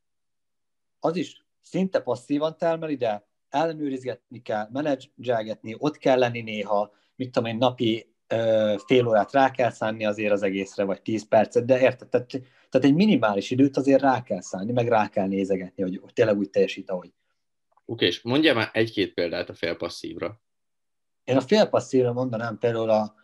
az 1.00 1.16
is 1.16 1.46
szinte 1.60 2.00
passzívan 2.00 2.56
termeli, 2.56 2.96
de 2.96 3.28
ellenőrizgetni 3.48 4.42
kell, 4.42 4.68
menedzselgetni, 4.72 5.76
ott 5.78 5.96
kell 5.96 6.18
lenni 6.18 6.40
néha, 6.40 6.96
mit 7.18 7.30
tudom 7.30 7.48
én, 7.48 7.56
napi 7.56 8.14
ö, 8.26 8.74
fél 8.86 9.06
órát 9.06 9.32
rá 9.32 9.50
kell 9.50 9.70
szánni 9.70 10.04
azért 10.04 10.32
az 10.32 10.42
egészre, 10.42 10.84
vagy 10.84 11.02
tíz 11.02 11.28
percet, 11.28 11.64
de 11.64 11.80
érted? 11.80 12.08
Tehát, 12.08 12.28
tehát 12.70 12.86
egy 12.86 12.94
minimális 12.94 13.50
időt 13.50 13.76
azért 13.76 14.00
rá 14.00 14.22
kell 14.22 14.40
szánni, 14.40 14.72
meg 14.72 14.88
rá 14.88 15.08
kell 15.08 15.26
nézegetni, 15.26 15.82
hogy, 15.82 15.98
hogy 16.02 16.12
tényleg 16.12 16.38
úgy 16.38 16.50
teljesít, 16.50 16.90
ahogy. 16.90 17.12
Oké, 17.84 18.06
és 18.06 18.22
mondja 18.22 18.54
már 18.54 18.70
egy-két 18.72 19.14
példát 19.14 19.48
a 19.48 19.54
félpasszívra. 19.54 20.40
Én 21.24 21.36
a 21.36 21.40
félpasszívra 21.40 22.12
mondanám 22.12 22.58
például, 22.58 22.90
a, 22.90 23.14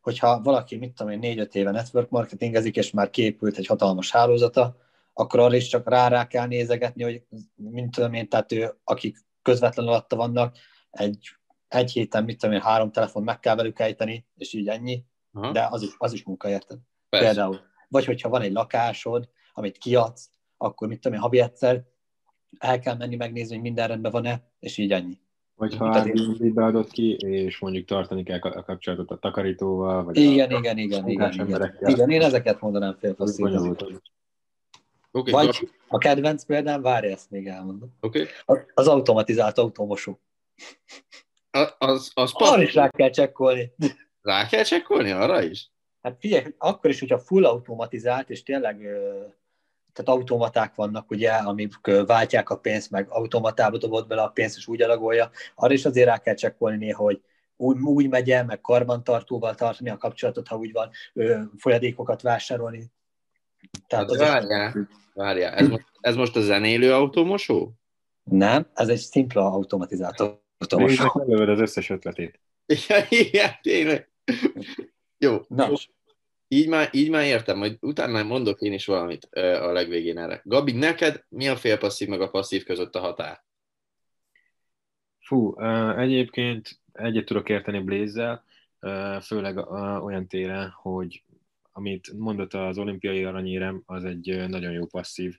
hogyha 0.00 0.42
valaki, 0.42 0.76
mit 0.76 0.92
tudom 0.92 1.12
én, 1.12 1.18
négy-öt 1.18 1.54
éve 1.54 1.70
network 1.70 2.10
marketingezik, 2.10 2.76
és 2.76 2.90
már 2.90 3.10
képült 3.10 3.56
egy 3.56 3.66
hatalmas 3.66 4.10
hálózata, 4.10 4.76
akkor 5.12 5.40
arra 5.40 5.56
is 5.56 5.68
csak 5.68 5.88
rá-rá 5.88 6.26
kell 6.26 6.46
nézegetni, 6.46 7.02
hogy 7.02 7.22
mint 7.54 7.94
tudom 7.94 8.12
én, 8.12 8.28
tehát 8.28 8.52
ő, 8.52 8.74
akik 8.84 9.18
közvetlenül 9.42 9.92
alatta 9.92 10.16
vannak, 10.16 10.56
egy 10.90 11.39
egy 11.70 11.92
héten, 11.92 12.24
mit 12.24 12.38
tudom 12.38 12.54
én, 12.54 12.60
három 12.60 12.92
telefon 12.92 13.22
meg 13.22 13.40
kell 13.40 13.54
velük 13.54 13.78
ejteni, 13.78 14.26
és 14.36 14.52
így 14.52 14.68
ennyi, 14.68 15.04
Aha. 15.32 15.52
de 15.52 15.68
az 15.70 15.82
is, 15.82 15.94
az 15.98 16.12
is 16.12 16.24
munka, 16.24 16.48
érted? 16.48 16.78
Persze. 17.08 17.26
Például. 17.26 17.60
Vagy 17.88 18.04
hogyha 18.04 18.28
van 18.28 18.42
egy 18.42 18.52
lakásod, 18.52 19.28
amit 19.52 19.78
kiadsz, 19.78 20.30
akkor 20.56 20.88
mit 20.88 21.00
tudom 21.00 21.16
én, 21.16 21.22
havi 21.22 21.40
egyszer 21.40 21.84
el 22.58 22.78
kell 22.78 22.96
menni 22.96 23.16
megnézni, 23.16 23.54
hogy 23.54 23.62
minden 23.62 23.88
rendben 23.88 24.12
van-e, 24.12 24.42
és 24.60 24.78
így 24.78 24.92
ennyi. 24.92 25.20
Vagy 25.54 25.76
ha 25.76 25.88
Airbnb 25.88 26.54
beadott 26.54 26.90
ki, 26.90 27.16
és 27.16 27.58
mondjuk 27.58 27.84
tartani 27.84 28.22
kell 28.22 28.38
a 28.38 28.62
kapcsolatot 28.62 29.10
a 29.10 29.16
takarítóval, 29.16 30.04
vagy 30.04 30.16
igen, 30.16 30.52
a, 30.52 30.58
igen, 30.58 30.78
igen, 30.78 31.08
igen, 31.08 31.32
igen. 31.32 31.76
igen, 31.80 32.10
én 32.10 32.22
ezeket 32.22 32.60
mondanám 32.60 32.96
félpasszívnak. 32.98 33.76
Okay, 35.12 35.32
Vagy 35.32 35.70
a 35.88 35.98
kedvenc 35.98 36.44
példám, 36.44 36.82
várj 36.82 37.06
ezt 37.06 37.30
még 37.30 37.46
elmondom. 37.46 37.96
Okay. 38.00 38.26
Az 38.74 38.88
automatizált 38.88 39.58
automosó 41.50 41.74
az, 41.78 42.10
az 42.14 42.30
arra 42.34 42.62
is 42.62 42.74
rá 42.74 42.88
kell 42.88 43.10
csekkolni. 43.10 43.72
Rá 44.22 44.46
kell 44.46 44.62
csekkolni 44.62 45.10
arra 45.10 45.42
is? 45.42 45.70
Hát 46.02 46.16
figyelj, 46.20 46.44
akkor 46.58 46.90
is, 46.90 46.98
hogyha 47.00 47.18
full 47.18 47.44
automatizált, 47.44 48.30
és 48.30 48.42
tényleg 48.42 48.76
tehát 49.92 50.18
automaták 50.20 50.74
vannak, 50.74 51.10
ugye, 51.10 51.30
amik 51.30 51.74
váltják 52.06 52.50
a 52.50 52.58
pénzt, 52.58 52.90
meg 52.90 53.06
automatába 53.08 53.78
dobott 53.78 54.06
bele 54.06 54.22
a 54.22 54.28
pénzt, 54.28 54.56
és 54.56 54.66
úgy 54.66 54.82
alagolja. 54.82 55.30
Arra 55.54 55.72
is 55.72 55.84
azért 55.84 56.06
rá 56.06 56.18
kell 56.18 56.34
csekkolni 56.34 56.90
hogy 56.90 57.20
úgy, 57.56 57.80
úgy 57.80 58.08
megy 58.08 58.30
el, 58.30 58.44
meg 58.44 58.60
karbantartóval 58.60 59.54
tartani 59.54 59.90
a 59.90 59.96
kapcsolatot, 59.96 60.48
ha 60.48 60.56
úgy 60.56 60.72
van, 60.72 60.90
ö, 61.12 61.40
folyadékokat 61.58 62.22
vásárolni. 62.22 62.90
Tehát 63.86 64.04
Hát 64.04 64.14
az 64.14 64.20
is- 64.20 64.28
várjál, 64.28 64.88
várjál. 65.14 65.54
Ez 65.54 65.68
most, 65.68 65.86
ez 66.00 66.14
most 66.16 66.36
a 66.36 66.40
zenélő 66.40 66.92
automosó? 66.92 67.72
Nem, 68.22 68.66
ez 68.74 68.88
egy 68.88 68.98
szimpla 68.98 69.52
automatizált 69.52 70.20
Nézzek, 70.68 71.12
lelövöd 71.12 71.48
az 71.48 71.60
összes 71.60 71.90
ötletét. 71.90 72.40
Ja, 72.88 72.96
igen, 73.08 73.50
tényleg. 73.62 74.10
Jó, 75.18 75.40
Na. 75.48 75.68
jó. 75.68 75.74
Így 76.48 76.68
már, 76.68 76.88
így 76.92 77.10
már 77.10 77.24
értem, 77.24 77.58
majd 77.58 77.76
utána 77.80 78.22
mondok 78.22 78.60
én 78.60 78.72
is 78.72 78.86
valamit 78.86 79.24
a 79.34 79.72
legvégén 79.72 80.18
erre. 80.18 80.40
Gabi, 80.44 80.72
neked 80.72 81.24
mi 81.28 81.48
a 81.48 81.56
félpasszív 81.56 82.08
meg 82.08 82.20
a 82.20 82.30
passzív 82.30 82.64
között 82.64 82.94
a 82.94 83.00
határ? 83.00 83.44
Fú, 85.18 85.60
egyébként 85.98 86.80
egyet 86.92 87.24
tudok 87.24 87.48
érteni 87.48 87.80
Blaze-zel, 87.80 88.44
uh, 88.80 89.20
főleg 89.20 89.56
olyan 90.02 90.26
téren, 90.26 90.68
hogy 90.68 91.24
amit 91.72 92.12
mondott 92.12 92.54
az 92.54 92.78
olimpiai 92.78 93.24
aranyérem, 93.24 93.82
az 93.86 94.04
egy 94.04 94.48
nagyon 94.48 94.72
jó 94.72 94.86
passzív 94.86 95.38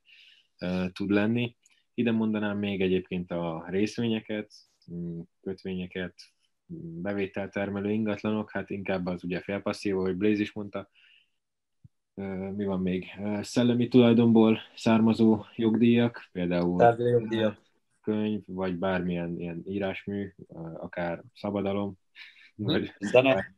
tud 0.94 1.10
lenni. 1.10 1.56
Ide 1.94 2.12
mondanám 2.12 2.58
még 2.58 2.82
egyébként 2.82 3.32
a 3.32 3.66
részvényeket, 3.70 4.54
kötvényeket, 5.41 6.13
bevételtermelő 7.01 7.91
ingatlanok, 7.91 8.51
hát 8.51 8.69
inkább 8.69 9.05
az 9.05 9.24
ugye 9.24 9.39
félpasszív, 9.39 9.98
ahogy 9.98 10.15
Blaze 10.15 10.41
is 10.41 10.53
mondta. 10.53 10.89
Mi 12.55 12.65
van 12.65 12.81
még? 12.81 13.05
Szellemi 13.41 13.88
tulajdonból 13.88 14.60
származó 14.75 15.45
jogdíjak, 15.55 16.29
például 16.31 16.77
Tárgyalódíjak. 16.77 17.62
könyv, 18.01 18.41
vagy 18.45 18.75
bármilyen 18.75 19.39
ilyen 19.39 19.63
írásmű, 19.67 20.33
akár 20.77 21.24
szabadalom, 21.33 21.93
vagy 22.55 22.93
Zene. 23.00 23.55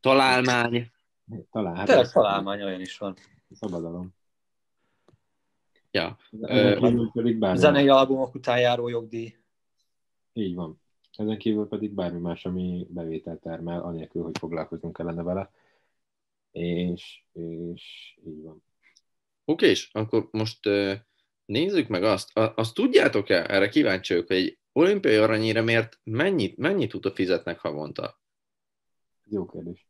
Találmány. 0.00 0.90
Talán, 1.50 1.76
hát 1.76 1.86
Tényleg 1.86 2.08
találmány 2.10 2.62
olyan 2.62 2.80
is 2.80 2.98
van. 2.98 3.16
szabadalom. 3.50 4.14
Ja. 5.90 6.18
Kívül 6.30 7.10
pedig 7.12 7.44
Zenei 7.54 7.88
albumok 7.88 8.34
után 8.34 8.60
járó 8.60 8.88
jogdíj. 8.88 9.36
Így 10.32 10.54
van. 10.54 10.80
Ezen 11.16 11.38
kívül 11.38 11.68
pedig 11.68 11.90
bármi 11.92 12.20
más, 12.20 12.44
ami 12.44 12.86
bevételt 12.90 13.40
termel, 13.40 13.80
anélkül, 13.82 14.22
hogy 14.22 14.38
foglalkozunk 14.38 14.96
kellene 14.96 15.22
vele. 15.22 15.50
És, 16.50 17.22
és 17.32 18.14
így 18.26 18.42
van. 18.42 18.62
Oké, 19.44 19.68
és 19.68 19.90
akkor 19.92 20.28
most 20.30 20.58
nézzük 21.44 21.88
meg 21.88 22.02
azt. 22.02 22.36
A, 22.36 22.52
azt 22.56 22.74
tudjátok-e, 22.74 23.44
erre 23.48 23.68
kíváncsi 23.68 24.12
vagyok, 24.12 24.28
hogy 24.28 24.36
egy 24.36 24.58
olimpiai 24.72 25.16
aranyére 25.16 25.60
miért 25.60 26.00
mennyit, 26.04 26.56
mennyit 26.56 26.90
tudok 26.90 27.14
fizetnek 27.14 27.58
havonta? 27.58 28.20
Jó 29.24 29.46
kérdés. 29.46 29.86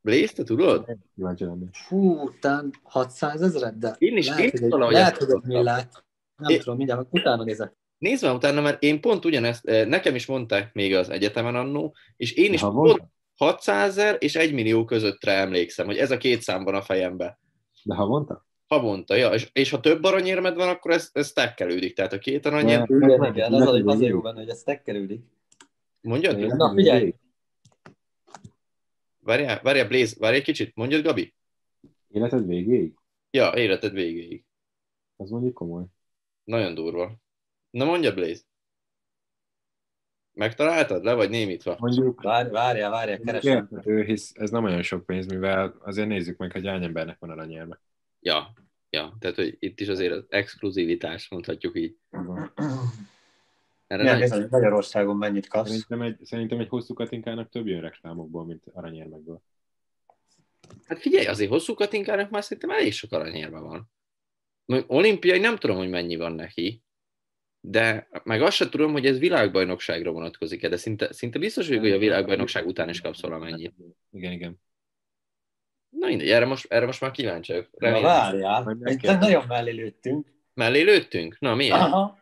Blaze, 0.00 0.32
te 0.32 0.42
tudod? 0.44 0.96
Kíváncsi 1.14 1.44
lenni. 1.44 1.66
Fú, 1.72 2.22
után 2.22 2.70
600 2.82 3.42
ezeret, 3.42 3.78
de 3.78 3.94
Én 3.98 4.16
is- 4.16 4.28
lehet, 4.28 4.54
én 4.54 4.70
hogy 4.70 4.82
egy, 4.82 4.90
lehet, 4.92 5.16
hogy 5.16 5.30
egy 5.30 5.42
millát. 5.42 6.04
Nem 6.36 6.50
Én- 6.50 6.58
tudom, 6.58 6.76
mindjárt 6.76 7.06
utána 7.10 7.44
nézek. 7.44 7.76
Nézd 7.98 8.24
már 8.24 8.34
utána, 8.34 8.60
mert 8.60 8.82
én 8.82 9.00
pont 9.00 9.24
ugyanezt, 9.24 9.66
eh, 9.66 9.86
nekem 9.86 10.14
is 10.14 10.26
mondták 10.26 10.72
még 10.74 10.94
az 10.94 11.08
egyetemen 11.08 11.54
annó, 11.54 11.94
és 12.16 12.32
én 12.32 12.52
is 12.52 12.60
Havonta? 12.60 12.96
pont 12.96 13.10
600 13.36 13.88
ezer 13.88 14.16
és 14.20 14.34
1 14.36 14.52
millió 14.52 14.84
közöttre 14.84 15.32
emlékszem, 15.32 15.86
hogy 15.86 15.96
ez 15.96 16.10
a 16.10 16.16
két 16.16 16.42
szám 16.42 16.64
van 16.64 16.74
a 16.74 16.82
fejembe. 16.82 17.38
De 17.82 17.94
havonta? 17.94 18.46
Havonta, 18.66 19.14
ja, 19.14 19.28
és, 19.30 19.50
és 19.52 19.70
ha 19.70 19.80
több 19.80 20.04
aranyérmed 20.04 20.54
van, 20.54 20.68
akkor 20.68 20.90
ez, 20.90 21.10
ez 21.12 21.32
tekkelődik, 21.32 21.94
tehát 21.94 22.12
a 22.12 22.18
két 22.18 22.46
aranyér, 22.46 22.78
Ne. 22.88 22.96
Igen, 22.96 23.24
igen, 23.24 23.52
az 23.52 23.60
az 23.60 23.74
a 23.74 23.94
nem. 23.94 24.00
jó 24.02 24.20
benne, 24.20 24.38
hogy 24.38 24.48
ez 24.48 24.62
tekkerődik. 24.62 25.22
mondjad? 26.00 26.38
Életed 26.38 26.56
Na, 26.56 26.74
figyelj. 26.74 27.14
Várjál, 29.20 29.60
várjál, 29.62 29.88
Blaze, 29.88 30.16
várj 30.18 30.36
egy 30.36 30.42
kicsit, 30.42 30.74
mondjad, 30.74 31.02
Gabi? 31.02 31.34
Életed 32.08 32.46
végéig? 32.46 32.94
Ja, 33.30 33.52
életed 33.54 33.92
végéig. 33.92 34.44
Az 35.16 35.30
mondjuk 35.30 35.54
komoly. 35.54 35.84
Nagyon 36.44 36.74
durva. 36.74 37.12
Na 37.70 37.84
mondjad, 37.84 38.14
Blaze. 38.14 38.42
Megtaláltad? 40.32 41.04
Le 41.04 41.12
vagy 41.14 41.30
némítva? 41.30 41.76
Mondjuk 41.78 42.22
Várj, 42.22 42.50
várjál, 42.50 42.90
várjál, 42.90 43.18
keresem. 43.18 43.56
Érthető, 43.56 44.02
hisz 44.02 44.32
ez 44.34 44.50
nem 44.50 44.64
olyan 44.64 44.82
sok 44.82 45.06
pénz, 45.06 45.26
mivel 45.26 45.76
azért 45.80 46.08
nézzük 46.08 46.36
meg, 46.36 46.52
hogy 46.52 46.66
hány 46.66 46.84
embernek 46.84 47.18
van 47.18 47.30
aranyérme. 47.30 47.80
Ja, 48.20 48.52
ja, 48.90 49.16
tehát 49.18 49.36
hogy 49.36 49.56
itt 49.58 49.80
is 49.80 49.88
azért 49.88 50.12
az 50.12 50.24
exkluzivitás, 50.28 51.28
mondhatjuk 51.28 51.76
így. 51.78 51.96
Erre 53.86 54.02
Milyen 54.02 54.28
nagy- 54.28 54.50
Magyarországon 54.50 55.16
mennyit 55.16 55.48
kapsz. 55.48 55.68
Szerintem 55.68 56.02
egy, 56.02 56.24
szerintem 56.24 56.58
egy 56.60 56.68
hosszú 56.68 56.94
katinkának 56.94 57.48
több 57.48 57.66
jön 57.66 57.80
reklámokból, 57.80 58.44
mint 58.44 58.62
aranyérmekből. 58.72 59.42
Hát 60.84 60.98
figyelj, 60.98 61.26
azért 61.26 61.50
hosszú 61.50 61.74
katinkának 61.74 62.30
már 62.30 62.42
szerintem 62.42 62.70
elég 62.70 62.92
sok 62.92 63.12
aranyérme 63.12 63.58
van. 63.58 63.90
Olimpiai 64.86 65.38
nem 65.38 65.56
tudom, 65.56 65.76
hogy 65.76 65.88
mennyi 65.88 66.16
van 66.16 66.32
neki, 66.32 66.82
de 67.60 68.08
meg 68.24 68.42
azt 68.42 68.56
sem 68.56 68.70
tudom, 68.70 68.92
hogy 68.92 69.06
ez 69.06 69.18
világbajnokságra 69.18 70.10
vonatkozik-e, 70.10 70.68
de 70.68 70.76
szinte, 70.76 71.12
szinte 71.12 71.38
biztos 71.38 71.68
vagyok, 71.68 71.82
hogy 71.82 71.92
a 71.92 71.98
világbajnokság 71.98 72.66
után 72.66 72.88
is 72.88 73.00
kapsz 73.00 73.20
valamennyit. 73.20 73.74
Igen, 74.10 74.32
igen. 74.32 74.60
Na 75.88 76.06
mindegy, 76.06 76.30
erre 76.30 76.46
most, 76.46 76.72
erre 76.72 76.86
most 76.86 77.00
már 77.00 77.10
kíváncsi 77.10 77.52
vagyok. 77.52 77.68
Na 77.78 78.00
várjál, 78.00 78.76
itt 78.84 79.02
nagyon 79.02 79.44
mellé 79.48 79.70
lőttünk. 79.70 80.32
Mellé 80.54 80.82
lőttünk? 80.82 81.36
Na 81.38 81.54
miért? 81.54 81.74
Aha. 81.74 82.18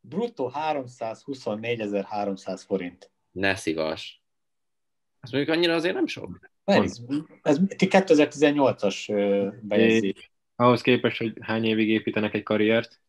Bruttó 0.00 0.52
324.300 0.54 2.62
forint. 2.66 3.10
Ne 3.30 3.54
szívas. 3.54 4.22
Azt 5.20 5.32
mondjuk 5.32 5.56
annyira 5.56 5.74
azért 5.74 5.94
nem 5.94 6.06
sok. 6.06 6.50
Ez, 6.64 7.00
ez 7.42 7.60
ti 7.76 7.86
2018-as 7.90 9.12
ö, 9.12 9.48
bejegyzés. 9.62 10.30
Ahhoz 10.56 10.80
képest, 10.80 11.18
hogy 11.18 11.32
hány 11.40 11.64
évig 11.64 11.88
építenek 11.88 12.34
egy 12.34 12.42
karriert, 12.42 13.00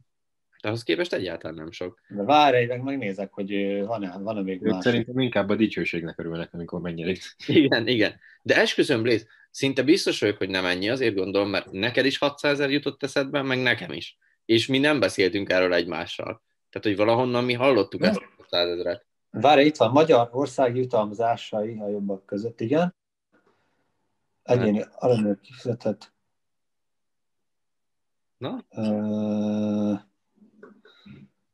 De 0.64 0.70
ahhoz 0.70 0.84
képest 0.84 1.14
egyáltalán 1.14 1.56
nem 1.56 1.72
sok. 1.72 2.00
De 2.08 2.24
várj, 2.24 2.66
meg 2.66 2.82
megnézek, 2.82 3.34
hogy 3.34 3.82
van-e, 3.86 4.18
van-e 4.18 4.42
még 4.42 4.62
ők 4.66 4.72
más. 4.72 4.84
szerintem 4.84 5.20
inkább 5.20 5.50
a 5.50 5.56
dicsőségnek 5.56 6.20
örülnek, 6.20 6.54
amikor 6.54 6.82
megnyerik. 6.82 7.22
Igen, 7.48 7.88
igen. 7.88 8.20
De 8.42 8.56
esküszöm, 8.56 9.02
Blaze, 9.02 9.26
szinte 9.52 9.84
biztos 9.84 10.20
vagyok, 10.20 10.38
hogy 10.38 10.50
nem 10.50 10.66
ennyi, 10.66 10.90
azért 10.90 11.16
gondolom, 11.16 11.50
mert 11.50 11.72
neked 11.72 12.06
is 12.06 12.18
600 12.18 12.52
ezer 12.52 12.72
jutott 12.72 13.04
eszedbe, 13.04 13.42
meg 13.42 13.62
nekem 13.62 13.92
is. 13.92 14.18
És 14.46 14.68
mi 14.68 14.80
nem 14.80 15.00
beszéltünk 15.00 15.50
erről 15.50 15.74
egymással. 15.74 16.42
Tehát, 16.70 16.88
hogy 16.88 16.96
valahonnan 16.96 17.44
mi 17.44 17.54
hallottuk 17.54 18.00
Nem. 18.00 18.10
ezt 18.10 18.20
a 18.20 18.34
600 18.38 18.70
ezeret. 18.70 19.06
Várj, 19.30 19.66
itt 19.66 19.78
van 19.78 19.92
Magyarország 19.92 20.76
jutalmazásai 20.76 21.80
a 21.80 21.90
jobbak 21.90 22.26
között, 22.26 22.62
igen. 22.62 22.96
Egyéni 24.44 24.86
aranyőr 24.96 25.40
kifizetett. 25.42 26.14
Na? 28.38 28.66
Ö... 28.70 29.94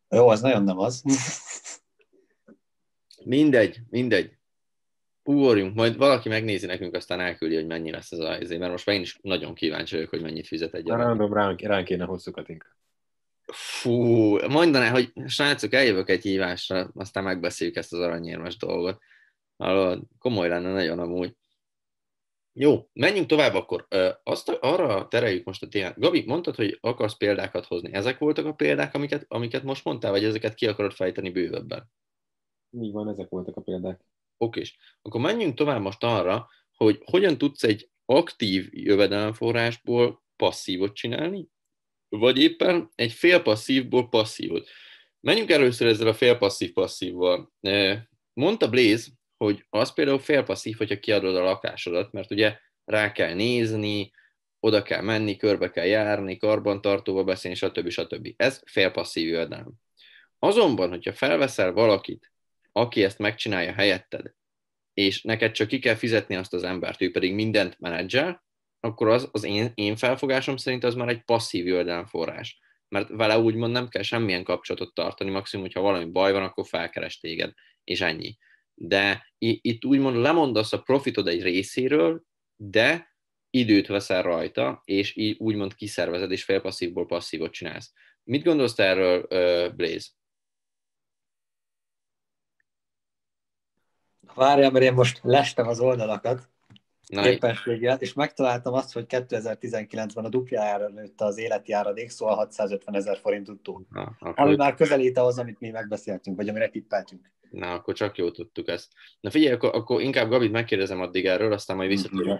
Jó, 0.10 0.28
az 0.28 0.42
nagyon 0.42 0.64
nem 0.64 0.80
az. 0.80 1.04
Mindegy, 3.24 3.80
mindegy. 3.90 4.38
Ugorjunk, 5.24 5.76
majd 5.76 5.98
valaki 5.98 6.30
megnézi 6.30 6.66
nekünk, 6.66 6.96
aztán 6.96 7.20
elküldi, 7.20 7.56
hogy 7.56 7.68
mennyi 7.68 7.92
lesz 7.92 8.12
ez 8.12 8.20
a 8.20 8.32
helyzet, 8.32 8.60
mert 8.60 8.72
most 8.72 8.86
már 8.86 8.96
én 8.96 9.02
is 9.02 9.20
nagyon 9.22 9.54
kíváncsi 9.54 9.96
vagyok, 9.96 10.10
hogy 10.10 10.22
mennyit 10.22 10.48
fizet 10.48 10.74
egy 10.74 10.90
arany. 10.90 11.06
Random 11.06 11.34
ránk, 11.34 11.62
ránk 11.62 11.86
kéne 11.86 12.06
hosszú 12.06 12.32
katinka. 12.32 12.68
Fú, 13.52 13.92
mondaná, 14.48 14.90
hogy 14.90 15.12
srácok, 15.26 15.74
eljövök 15.74 16.10
egy 16.10 16.22
hívásra, 16.22 16.92
aztán 16.94 17.24
megbeszéljük 17.24 17.76
ezt 17.76 17.94
az 17.94 18.00
aranyérmes 18.00 18.58
dolgot. 18.58 19.02
Hallod, 19.58 20.04
komoly 20.18 20.48
lenne 20.48 20.72
nagyon 20.72 21.00
amúgy. 21.00 21.36
Jó, 22.54 22.90
menjünk 22.94 23.28
tovább 23.28 23.54
akkor. 23.54 23.88
Azt 24.24 24.50
arra 24.50 25.08
tereljük 25.08 25.46
most 25.46 25.64
a 25.64 25.68
témát. 25.68 26.00
Gabi, 26.00 26.24
mondtad, 26.26 26.56
hogy 26.56 26.78
akarsz 26.82 27.18
példákat 27.18 27.66
hozni. 27.66 27.94
Ezek 27.94 28.18
voltak 28.18 28.46
a 28.46 28.54
példák, 28.54 28.96
amiket, 28.96 29.26
amiket 29.28 29.64
most 29.64 29.84
mondtál, 29.84 30.12
vagy 30.12 30.24
ezeket 30.24 30.54
ki 30.54 30.68
akarod 30.68 30.92
fejteni 30.92 31.30
bővebben? 31.30 31.92
Így 32.82 32.92
van, 32.92 33.10
ezek 33.10 33.30
voltak 33.30 33.56
a 33.56 33.62
példák. 33.62 34.06
Okés. 34.38 34.78
Akkor 35.02 35.22
menjünk 35.22 35.56
tovább 35.56 35.82
most 35.82 36.04
arra, 36.04 36.50
hogy 36.76 37.02
hogyan 37.06 37.38
tudsz 37.38 37.64
egy 37.64 37.90
aktív 38.06 38.68
jövedelemforrásból 38.72 40.24
passzívot 40.36 40.96
csinálni, 40.96 41.48
vagy 42.10 42.38
éppen 42.38 42.90
egy 42.96 43.12
félpasszívból 43.12 44.10
passzívot. 44.10 44.68
Menjünk 45.20 45.50
először 45.50 45.88
ezzel 45.88 46.08
a 46.08 46.14
félpasszív-passzívval. 46.14 47.52
Eh, 47.60 48.04
Mondta 48.34 48.70
Blaze, 48.70 49.08
hogy 49.44 49.66
az 49.70 49.94
például 49.94 50.20
félpasszív, 50.20 50.78
hogyha 50.78 51.00
kiadod 51.00 51.36
a 51.36 51.44
lakásodat, 51.44 52.12
mert 52.12 52.32
ugye 52.32 52.58
rá 52.86 53.12
kell 53.12 53.34
nézni, 53.34 54.12
oda 54.60 54.82
kell 54.82 55.02
menni, 55.02 55.36
körbe 55.36 55.70
kell 55.70 55.86
járni, 55.86 56.38
karbantartóba 56.38 57.24
beszélni, 57.24 57.58
stb. 57.58 57.90
stb. 57.90 58.34
Ez 58.36 58.62
félpasszív 58.66 59.28
jövedelem. 59.28 59.72
Azonban, 60.40 60.90
hogyha 60.90 61.14
felveszel 61.14 61.72
valakit, 61.72 62.32
aki 62.72 63.04
ezt 63.04 63.18
megcsinálja 63.18 63.74
helyetted, 63.74 64.34
és 64.94 65.22
neked 65.22 65.52
csak 65.52 65.68
ki 65.68 65.80
kell 65.80 65.96
fizetni 65.96 66.36
azt 66.36 66.54
az 66.54 66.64
embert, 66.64 67.02
ő 67.02 67.12
pedig 67.12 67.34
mindent 67.34 67.80
menedzsel, 67.80 68.44
akkor 68.80 69.08
az, 69.08 69.30
az 69.32 69.44
én, 69.44 69.72
én 69.76 69.96
felfogásom 69.96 70.58
szerint 70.58 70.84
az 70.84 70.96
már 70.96 71.08
egy 71.08 71.24
passzív 71.24 71.66
jövedelemforrás. 71.66 72.60
Mert 72.88 73.10
vele 73.10 73.38
úgymond 73.38 73.72
nem 73.72 73.88
kell 73.88 74.02
semmilyen 74.02 74.44
kapcsolatot 74.44 74.94
tartani, 74.94 75.30
maximum, 75.30 75.66
hogyha 75.66 75.82
valami 75.82 76.06
baj 76.06 76.32
van, 76.32 76.44
akkor 76.44 76.68
felkeres 76.68 77.20
téged, 77.20 77.54
és 77.84 78.02
ennyi. 78.02 78.38
De 78.82 79.28
itt 79.38 79.86
úgymond 79.86 80.16
lemondasz 80.16 80.74
a 80.74 80.82
profitod 80.82 81.28
egy 81.28 81.42
részéről, 81.42 82.24
de 82.56 83.16
időt 83.50 83.88
veszel 83.88 84.22
rajta, 84.22 84.82
és 84.86 85.16
így 85.16 85.38
úgymond 85.40 85.76
kiszervezed, 85.76 86.32
és 86.32 86.44
félpasszívból 86.44 87.06
passzívot 87.06 87.52
csinálsz. 87.52 87.94
Mit 88.24 88.44
gondolsz 88.44 88.74
te 88.74 88.84
erről, 88.84 89.28
Blaze? 89.70 90.08
Várjál, 94.34 94.72
mert 94.72 94.86
én 94.86 94.94
most 94.94 95.20
lestem 95.24 95.68
az 95.68 95.80
oldalakat, 95.80 96.50
Na, 97.08 97.30
éppenséggel, 97.30 97.98
és 98.00 98.14
megtaláltam 98.14 98.74
azt, 98.74 98.94
hogy 98.94 99.06
2019-ben 99.10 100.26
a 100.26 100.30
duplájára 100.30 100.90
nőtt 100.90 101.22
az 101.22 101.38
életi 101.38 101.72
áradék, 101.72 102.10
szóval 102.10 102.36
650 102.36 102.96
ezer 102.96 103.18
forint 103.18 103.52
túl. 103.62 103.86
Na. 103.90 104.16
Ami 104.20 104.56
már 104.56 104.74
közelíte 104.74 105.22
az, 105.22 105.40
amit 105.40 105.60
mi 105.60 105.70
megbeszéltünk, 105.70 106.38
vagy 106.38 106.50
amire 106.50 106.70
tippeltünk. 106.70 107.32
Na, 107.52 107.74
akkor 107.74 107.94
csak 107.94 108.18
jó 108.18 108.32
tudtuk 108.32 108.68
ezt. 108.68 108.94
Na 109.20 109.30
figyelj, 109.30 109.54
akkor, 109.54 109.76
akkor 109.76 110.02
inkább 110.02 110.30
Gabit 110.30 110.52
megkérdezem 110.52 111.02
addig 111.02 111.26
erről, 111.26 111.54
aztán 111.54 111.78
majd 111.78 111.90
visszatérünk. 111.90 112.40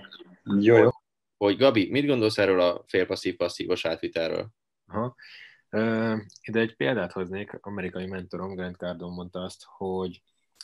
Jó, 0.60 0.78
jó. 0.78 0.90
Hogy 1.38 1.58
Gabi, 1.58 1.90
mit 1.92 2.06
gondolsz 2.06 2.38
erről 2.38 2.60
a 2.62 2.84
félpasszív-passzívos 2.88 3.86
átvitelről? 3.86 4.50
Aha. 4.88 5.16
Ide 6.42 6.60
egy 6.60 6.76
példát 6.76 7.12
hoznék, 7.12 7.58
amerikai 7.62 8.06
mentorom 8.06 8.56
Grant 8.56 8.76
Cardone 8.76 9.16
mondta 9.16 9.40
azt, 9.44 9.64
hogy 9.66 10.22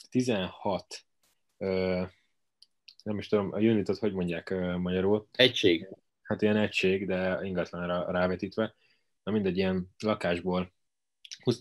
16 0.10 1.06
uh, 1.58 2.08
nem 3.04 3.18
is 3.18 3.28
tudom, 3.28 3.52
a 3.52 3.58
unitot 3.58 3.98
hogy 3.98 4.14
mondják 4.14 4.50
magyarul? 4.78 5.28
Egység. 5.32 5.88
Hát 6.22 6.42
ilyen 6.42 6.58
egység, 6.58 7.06
de 7.06 7.40
ingatlanra 7.44 8.12
rávetítve. 8.12 8.76
Na 9.24 9.32
mindegy, 9.32 9.58
ilyen 9.58 9.90
lakásból 10.00 10.74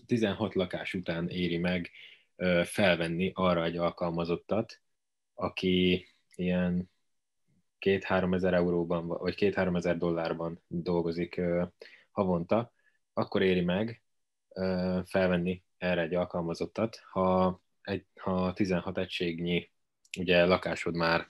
16 0.05 0.53
lakás 0.53 0.93
után 0.93 1.29
éri 1.29 1.57
meg 1.57 1.91
felvenni 2.63 3.31
arra 3.33 3.63
egy 3.63 3.77
alkalmazottat, 3.77 4.81
aki 5.33 6.07
ilyen 6.35 6.89
két-három 7.79 8.33
ezer 8.33 8.53
euróban, 8.53 9.07
vagy 9.07 9.35
két-három 9.35 9.75
ezer 9.75 9.97
dollárban 9.97 10.63
dolgozik 10.67 11.41
havonta, 12.11 12.73
akkor 13.13 13.41
éri 13.41 13.61
meg 13.61 14.03
felvenni 15.05 15.63
erre 15.77 16.01
egy 16.01 16.13
alkalmazottat, 16.13 17.01
ha, 17.11 17.61
egy, 17.81 18.05
ha 18.19 18.53
16 18.53 18.97
egységnyi 18.97 19.71
ugye 20.17 20.45
lakásod 20.45 20.95
már 20.95 21.29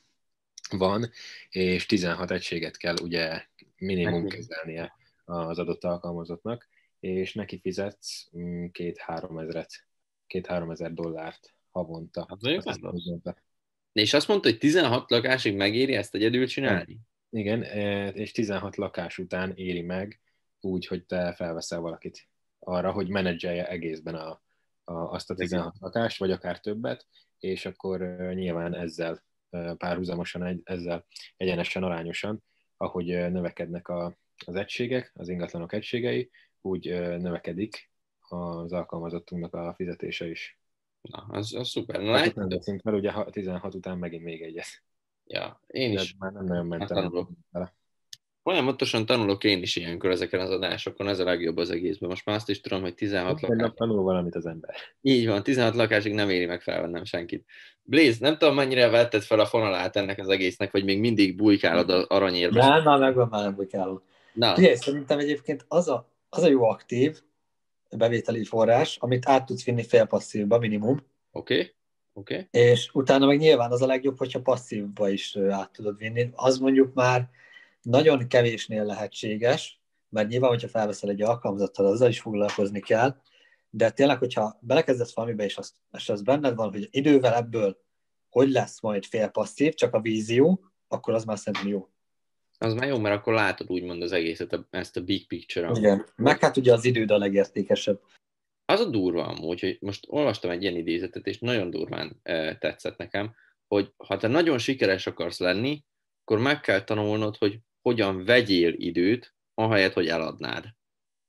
van, 0.69 1.09
és 1.49 1.85
16 1.85 2.31
egységet 2.31 2.77
kell 2.77 2.95
ugye 3.01 3.45
minimum 3.77 4.27
kezelnie 4.27 4.93
az 5.25 5.59
adott 5.59 5.83
alkalmazottnak, 5.83 6.67
és 6.99 7.33
neki 7.33 7.59
fizetsz 7.59 8.29
mm, 8.37 8.65
két-három 8.65 9.37
ezeret, 9.37 9.87
két-három 10.27 10.71
ezer 10.71 10.93
dollárt 10.93 11.53
havonta. 11.71 12.25
Hát, 12.29 12.37
és 13.91 14.13
azt 14.13 14.27
mondta, 14.27 14.49
hogy 14.49 14.57
16 14.57 15.09
lakásig 15.09 15.55
megéri 15.55 15.93
ezt 15.93 16.15
egyedül 16.15 16.47
csinálni? 16.47 16.99
Igen, 17.29 17.63
e, 17.63 18.07
és 18.07 18.31
16 18.31 18.75
lakás 18.75 19.17
után 19.17 19.51
éri 19.55 19.81
meg 19.81 20.21
úgy, 20.59 20.87
hogy 20.87 21.05
te 21.05 21.33
felveszel 21.33 21.79
valakit 21.79 22.27
arra, 22.59 22.91
hogy 22.91 23.07
menedzselje 23.07 23.67
egészben 23.67 24.15
a, 24.15 24.41
a, 24.83 24.93
azt 24.93 25.29
a 25.29 25.35
16 25.35 25.75
lakást, 25.79 26.19
vagy 26.19 26.31
akár 26.31 26.59
többet, 26.59 27.07
és 27.39 27.65
akkor 27.65 27.99
nyilván 28.33 28.75
ezzel 28.75 29.23
párhuzamosan, 29.77 30.43
egy, 30.43 30.61
ezzel 30.63 31.05
egyenesen, 31.37 31.83
arányosan, 31.83 32.43
ahogy 32.77 33.05
növekednek 33.05 33.87
a, 33.87 34.17
az 34.45 34.55
egységek, 34.55 35.11
az 35.13 35.29
ingatlanok 35.29 35.73
egységei, 35.73 36.29
úgy 36.61 36.87
növekedik 36.97 37.89
az 38.29 38.71
alkalmazottunknak 38.71 39.53
a 39.53 39.73
fizetése 39.75 40.29
is. 40.29 40.59
Na, 41.01 41.25
az, 41.29 41.53
az 41.53 41.69
szuper. 41.69 42.01
Na, 42.01 42.17
hát, 42.17 42.35
nem 42.35 42.47
beszélünk, 42.47 42.83
mert 42.83 42.97
ugye 42.97 43.11
16 43.29 43.73
után 43.73 43.97
megint 43.97 44.23
még 44.23 44.41
egyet. 44.41 44.83
Ja, 45.25 45.61
én 45.67 45.91
is. 45.91 46.11
De 46.11 46.15
már 46.19 46.31
nem 46.31 46.45
nagyon 46.45 46.65
mentem 46.65 46.97
hát, 46.97 47.27
vele. 47.51 47.73
Folyamatosan 48.43 49.05
tanulok 49.05 49.43
én 49.43 49.61
is 49.61 49.75
ilyenkor 49.75 50.09
ezeken 50.09 50.39
az 50.39 50.49
adásokon, 50.49 51.07
ez 51.07 51.19
a 51.19 51.23
legjobb 51.23 51.57
az 51.57 51.69
egészben. 51.69 52.09
Most 52.09 52.25
már 52.25 52.35
azt 52.35 52.49
is 52.49 52.61
tudom, 52.61 52.81
hogy 52.81 52.93
16 52.93 53.41
lakás. 53.41 53.57
lakás. 53.57 53.73
tanul 53.75 54.03
valamit 54.03 54.35
az 54.35 54.45
ember. 54.45 54.75
Így 55.01 55.27
van, 55.27 55.43
16 55.43 55.75
lakásig 55.75 56.13
nem 56.13 56.29
éri 56.29 56.45
meg 56.45 56.61
felvennem 56.61 57.03
senkit. 57.03 57.45
Blaze, 57.83 58.17
nem 58.19 58.37
tudom, 58.37 58.55
mennyire 58.55 58.89
vetted 58.89 59.21
fel 59.21 59.39
a 59.39 59.45
fonalát 59.45 59.95
ennek 59.95 60.19
az 60.19 60.29
egésznek, 60.29 60.71
vagy 60.71 60.83
még 60.83 60.99
mindig 60.99 61.35
bujkálod 61.35 61.89
az 61.89 62.03
aranyérbe. 62.03 62.67
Nem, 62.67 62.83
már 62.83 62.99
megvan, 62.99 63.27
már 63.27 63.43
nem 63.43 63.55
bujkálom. 63.55 64.01
Na. 64.33 64.55
Figyelj, 64.55 64.75
szerintem 64.75 65.19
egyébként 65.19 65.65
az 65.67 65.87
a, 65.87 66.09
az 66.29 66.43
a 66.43 66.47
jó 66.47 66.63
aktív 66.63 67.21
bevételi 67.95 68.43
forrás, 68.43 68.97
amit 68.97 69.27
át 69.27 69.45
tudsz 69.45 69.63
vinni 69.63 69.83
félpasszívba 69.83 70.57
minimum. 70.57 71.05
Oké. 71.31 71.53
Okay. 71.53 71.73
Okay. 72.13 72.47
És 72.51 72.89
utána 72.93 73.25
meg 73.25 73.37
nyilván 73.37 73.71
az 73.71 73.81
a 73.81 73.85
legjobb, 73.85 74.17
hogyha 74.17 74.41
passzívba 74.41 75.09
is 75.09 75.37
át 75.49 75.71
tudod 75.71 75.97
vinni. 75.97 76.29
Az 76.33 76.57
mondjuk 76.57 76.93
már 76.93 77.29
nagyon 77.81 78.27
kevésnél 78.27 78.83
lehetséges, 78.83 79.81
mert 80.09 80.27
nyilván, 80.27 80.49
hogyha 80.49 80.67
felveszel 80.67 81.09
egy 81.09 81.21
alkalmazottal, 81.21 81.85
azzal 81.85 82.09
is 82.09 82.19
foglalkozni 82.19 82.79
kell, 82.79 83.15
de 83.69 83.89
tényleg, 83.89 84.17
hogyha 84.17 84.57
belekezdesz 84.61 85.15
valamibe, 85.15 85.43
és 85.43 85.57
az, 85.57 85.73
és 85.91 86.09
az 86.09 86.21
benned 86.21 86.55
van, 86.55 86.71
hogy 86.71 86.87
idővel 86.91 87.33
ebből 87.33 87.83
hogy 88.29 88.51
lesz 88.51 88.81
majd 88.81 89.05
fél 89.05 89.27
passzív, 89.27 89.73
csak 89.73 89.93
a 89.93 90.01
vízió, 90.01 90.63
akkor 90.87 91.13
az 91.13 91.23
már 91.23 91.37
szerintem 91.37 91.69
jó. 91.69 91.89
Az 92.57 92.73
már 92.73 92.87
jó, 92.87 92.99
mert 92.99 93.15
akkor 93.15 93.33
látod 93.33 93.69
úgymond 93.69 94.01
az 94.01 94.11
egészet, 94.11 94.59
ezt 94.69 94.97
a 94.97 95.03
big 95.03 95.27
picture 95.27 95.71
Igen, 95.73 96.05
meg 96.15 96.39
hát 96.39 96.57
ugye 96.57 96.73
az 96.73 96.85
időd 96.85 97.11
a 97.11 97.17
legértékesebb. 97.17 98.01
Az 98.65 98.79
a 98.79 98.89
durva 98.89 99.25
amúgy, 99.25 99.59
hogy 99.59 99.77
most 99.81 100.05
olvastam 100.07 100.51
egy 100.51 100.61
ilyen 100.61 100.75
idézetet, 100.75 101.27
és 101.27 101.39
nagyon 101.39 101.69
durván 101.69 102.19
e, 102.23 102.57
tetszett 102.57 102.97
nekem, 102.97 103.35
hogy 103.67 103.93
ha 103.97 104.17
te 104.17 104.27
nagyon 104.27 104.57
sikeres 104.57 105.07
akarsz 105.07 105.39
lenni, 105.39 105.83
akkor 106.21 106.39
meg 106.39 106.59
kell 106.59 106.83
tanulnod, 106.83 107.37
hogy 107.37 107.59
hogyan 107.81 108.25
vegyél 108.25 108.73
időt, 108.73 109.35
ahelyett, 109.53 109.93
hogy 109.93 110.07
eladnád. 110.07 110.65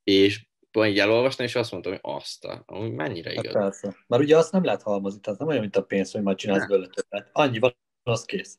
És 0.05 0.47
így 0.85 0.99
elolvastam, 0.99 1.47
és 1.47 1.55
azt 1.55 1.73
mondtam, 1.73 1.93
hogy 1.93 2.01
azt 2.03 2.47
hogy 2.67 2.93
mennyire 2.93 3.31
hát 3.35 3.45
igaz. 3.45 3.55
Hát 3.55 3.63
persze. 3.63 3.97
Mert 4.07 4.23
ugye 4.23 4.37
azt 4.37 4.53
nem 4.53 4.65
lehet 4.65 4.83
halmozni, 4.83 5.21
tehát 5.21 5.39
nem 5.39 5.49
olyan, 5.49 5.61
mint 5.61 5.77
a 5.77 5.83
pénz, 5.83 6.13
hogy 6.13 6.23
majd 6.23 6.37
csinálsz 6.37 6.67
belőle 6.67 6.89
többet. 6.89 7.29
Annyi 7.33 7.59
van, 7.59 7.77
az 8.03 8.25
kész. 8.25 8.59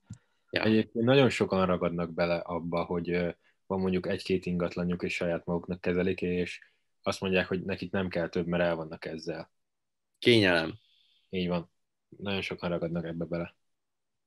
Ja. 0.49 0.63
Egyébként 0.63 1.05
nagyon 1.05 1.29
sokan 1.29 1.65
ragadnak 1.65 2.13
bele 2.13 2.35
abba, 2.35 2.83
hogy 2.83 3.35
van 3.65 3.79
mondjuk 3.79 4.07
egy-két 4.07 4.45
ingatlanjuk, 4.45 5.03
és 5.03 5.13
saját 5.13 5.45
maguknak 5.45 5.81
kezelik, 5.81 6.21
és 6.21 6.59
azt 7.01 7.21
mondják, 7.21 7.47
hogy 7.47 7.63
nekik 7.63 7.91
nem 7.91 8.07
kell 8.07 8.29
több, 8.29 8.47
mert 8.47 8.63
el 8.63 8.75
vannak 8.75 9.05
ezzel. 9.05 9.51
Kényelem. 10.19 10.77
Így 11.29 11.47
van. 11.47 11.71
Nagyon 12.17 12.41
sokan 12.41 12.69
ragadnak 12.69 13.05
ebbe 13.05 13.25
bele. 13.25 13.55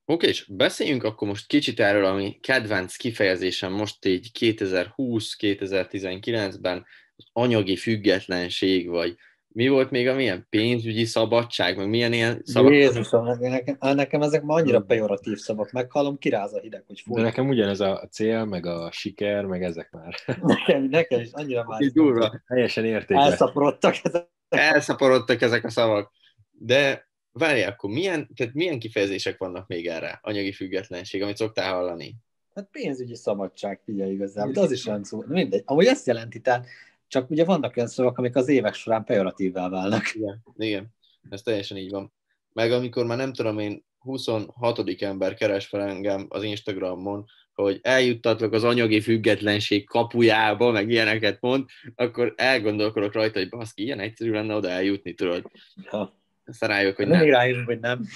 Oké, 0.05 0.27
és 0.27 0.47
beszéljünk 0.47 1.03
akkor 1.03 1.29
most 1.29 1.47
kicsit 1.47 1.81
erről, 1.81 2.05
ami 2.05 2.39
kedvenc 2.41 2.97
kifejezésem 2.97 3.73
most 3.73 4.05
így 4.05 4.31
2020-2019-ben, 4.39 6.87
az 7.17 7.27
anyagi 7.33 7.77
függetlenség, 7.77 8.89
vagy 8.89 9.17
mi 9.53 9.69
volt 9.69 9.91
még 9.91 10.09
a 10.09 10.15
milyen 10.15 10.47
pénzügyi 10.51 11.05
szabadság, 11.05 11.77
meg 11.77 11.89
milyen 11.89 12.13
ilyen 12.13 12.41
szavak? 12.45 12.73
Jézusom, 12.73 13.39
nekem, 13.41 13.77
nekem 13.81 14.23
ezek 14.23 14.43
ma 14.43 14.55
annyira 14.55 14.81
pejoratív 14.81 15.39
szavak, 15.39 15.73
meghallom, 15.73 16.19
kiráz 16.19 16.55
a 16.55 16.61
hideg, 16.61 16.85
hogy 16.87 17.01
fúj. 17.01 17.17
De 17.17 17.23
nekem 17.23 17.49
ugyanez 17.49 17.81
a 17.81 18.09
cél, 18.11 18.45
meg 18.45 18.67
a 18.67 18.91
siker, 18.93 19.45
meg 19.45 19.63
ezek 19.63 19.91
már. 19.91 20.15
Nekem, 20.43 20.83
nekem 20.83 21.21
is 21.21 21.29
annyira 21.33 21.65
már. 21.65 21.81
Durva. 21.81 22.41
Teljesen 22.47 22.85
értékben. 22.85 23.27
Elszaporodtak 23.27 23.95
ezek. 24.03 24.27
Elszaporodtak 24.49 25.41
ezek 25.43 25.65
a 25.65 25.71
szavak. 25.71 26.13
De 26.51 27.09
várj, 27.33 27.63
akkor 27.63 27.91
milyen, 27.91 28.29
tehát 28.37 28.55
milyen 28.55 28.79
kifejezések 28.79 29.39
vannak 29.39 29.67
még 29.67 29.87
erre? 29.87 30.19
Anyagi 30.23 30.53
függetlenség, 30.53 31.23
amit 31.23 31.37
szoktál 31.37 31.75
hallani? 31.75 32.17
Hát 32.55 32.69
pénzügyi 32.73 33.15
szabadság, 33.15 33.81
figyelj 33.85 34.13
igazából, 34.13 34.53
de 34.53 34.61
az 34.61 34.73
is 34.73 34.87
olyan 34.87 35.05
szó. 35.05 35.23
Mindegy. 35.27 35.63
Amúgy 35.65 35.87
ezt 35.87 36.07
jelenti, 36.07 36.41
tehát 36.41 36.67
csak 37.11 37.31
ugye 37.31 37.45
vannak 37.45 37.77
olyan 37.77 37.89
szavak, 37.89 38.19
amik 38.19 38.37
az 38.37 38.49
évek 38.49 38.75
során 38.75 39.05
pejoratívvá 39.05 39.69
válnak. 39.69 40.15
Igen, 40.15 40.43
igen, 40.57 40.95
ez 41.31 41.43
teljesen 41.43 41.77
így 41.77 41.91
van. 41.91 42.13
Meg 42.53 42.73
amikor 42.73 43.07
már 43.07 43.17
nem 43.17 43.33
tudom 43.33 43.59
én, 43.59 43.85
26. 43.99 45.03
ember 45.03 45.35
keres 45.35 45.67
fel 45.67 45.81
engem 45.81 46.27
az 46.29 46.43
Instagramon, 46.43 47.25
hogy 47.53 47.79
eljuttatlak 47.83 48.53
az 48.53 48.65
anyagi 48.65 49.01
függetlenség 49.01 49.87
kapujába, 49.87 50.71
meg 50.71 50.91
ilyeneket 50.91 51.41
mond, 51.41 51.65
akkor 51.95 52.35
elgondolkodok 52.37 53.13
rajta, 53.13 53.39
hogy 53.39 53.49
baszki, 53.49 53.83
ilyen 53.83 54.01
egyszerű 54.01 54.31
lenne 54.31 54.55
oda 54.55 54.69
eljutni, 54.69 55.15
tudod. 55.15 55.51
Ja. 55.91 56.19
Aztán 56.45 56.69
rájövök, 56.69 56.97
hogy 56.97 57.07
nem. 57.07 57.29
Rájövök, 57.29 57.67
hogy 57.67 57.81
nem. 57.81 58.07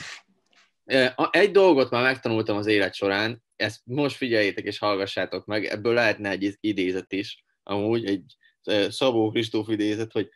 Egy 1.31 1.51
dolgot 1.51 1.91
már 1.91 2.03
megtanultam 2.03 2.57
az 2.57 2.67
élet 2.67 2.95
során, 2.95 3.43
ezt 3.57 3.81
most 3.85 4.17
figyeljétek 4.17 4.65
és 4.65 4.79
hallgassátok 4.79 5.47
meg, 5.47 5.65
ebből 5.65 5.95
lehetne 5.95 6.31
egy 6.31 6.57
idézet 6.61 7.13
is, 7.13 7.45
amúgy 7.63 8.05
egy 8.05 8.37
Szabó 8.89 9.31
Kristóf 9.31 9.69
idézet, 9.69 10.13
hogy 10.13 10.29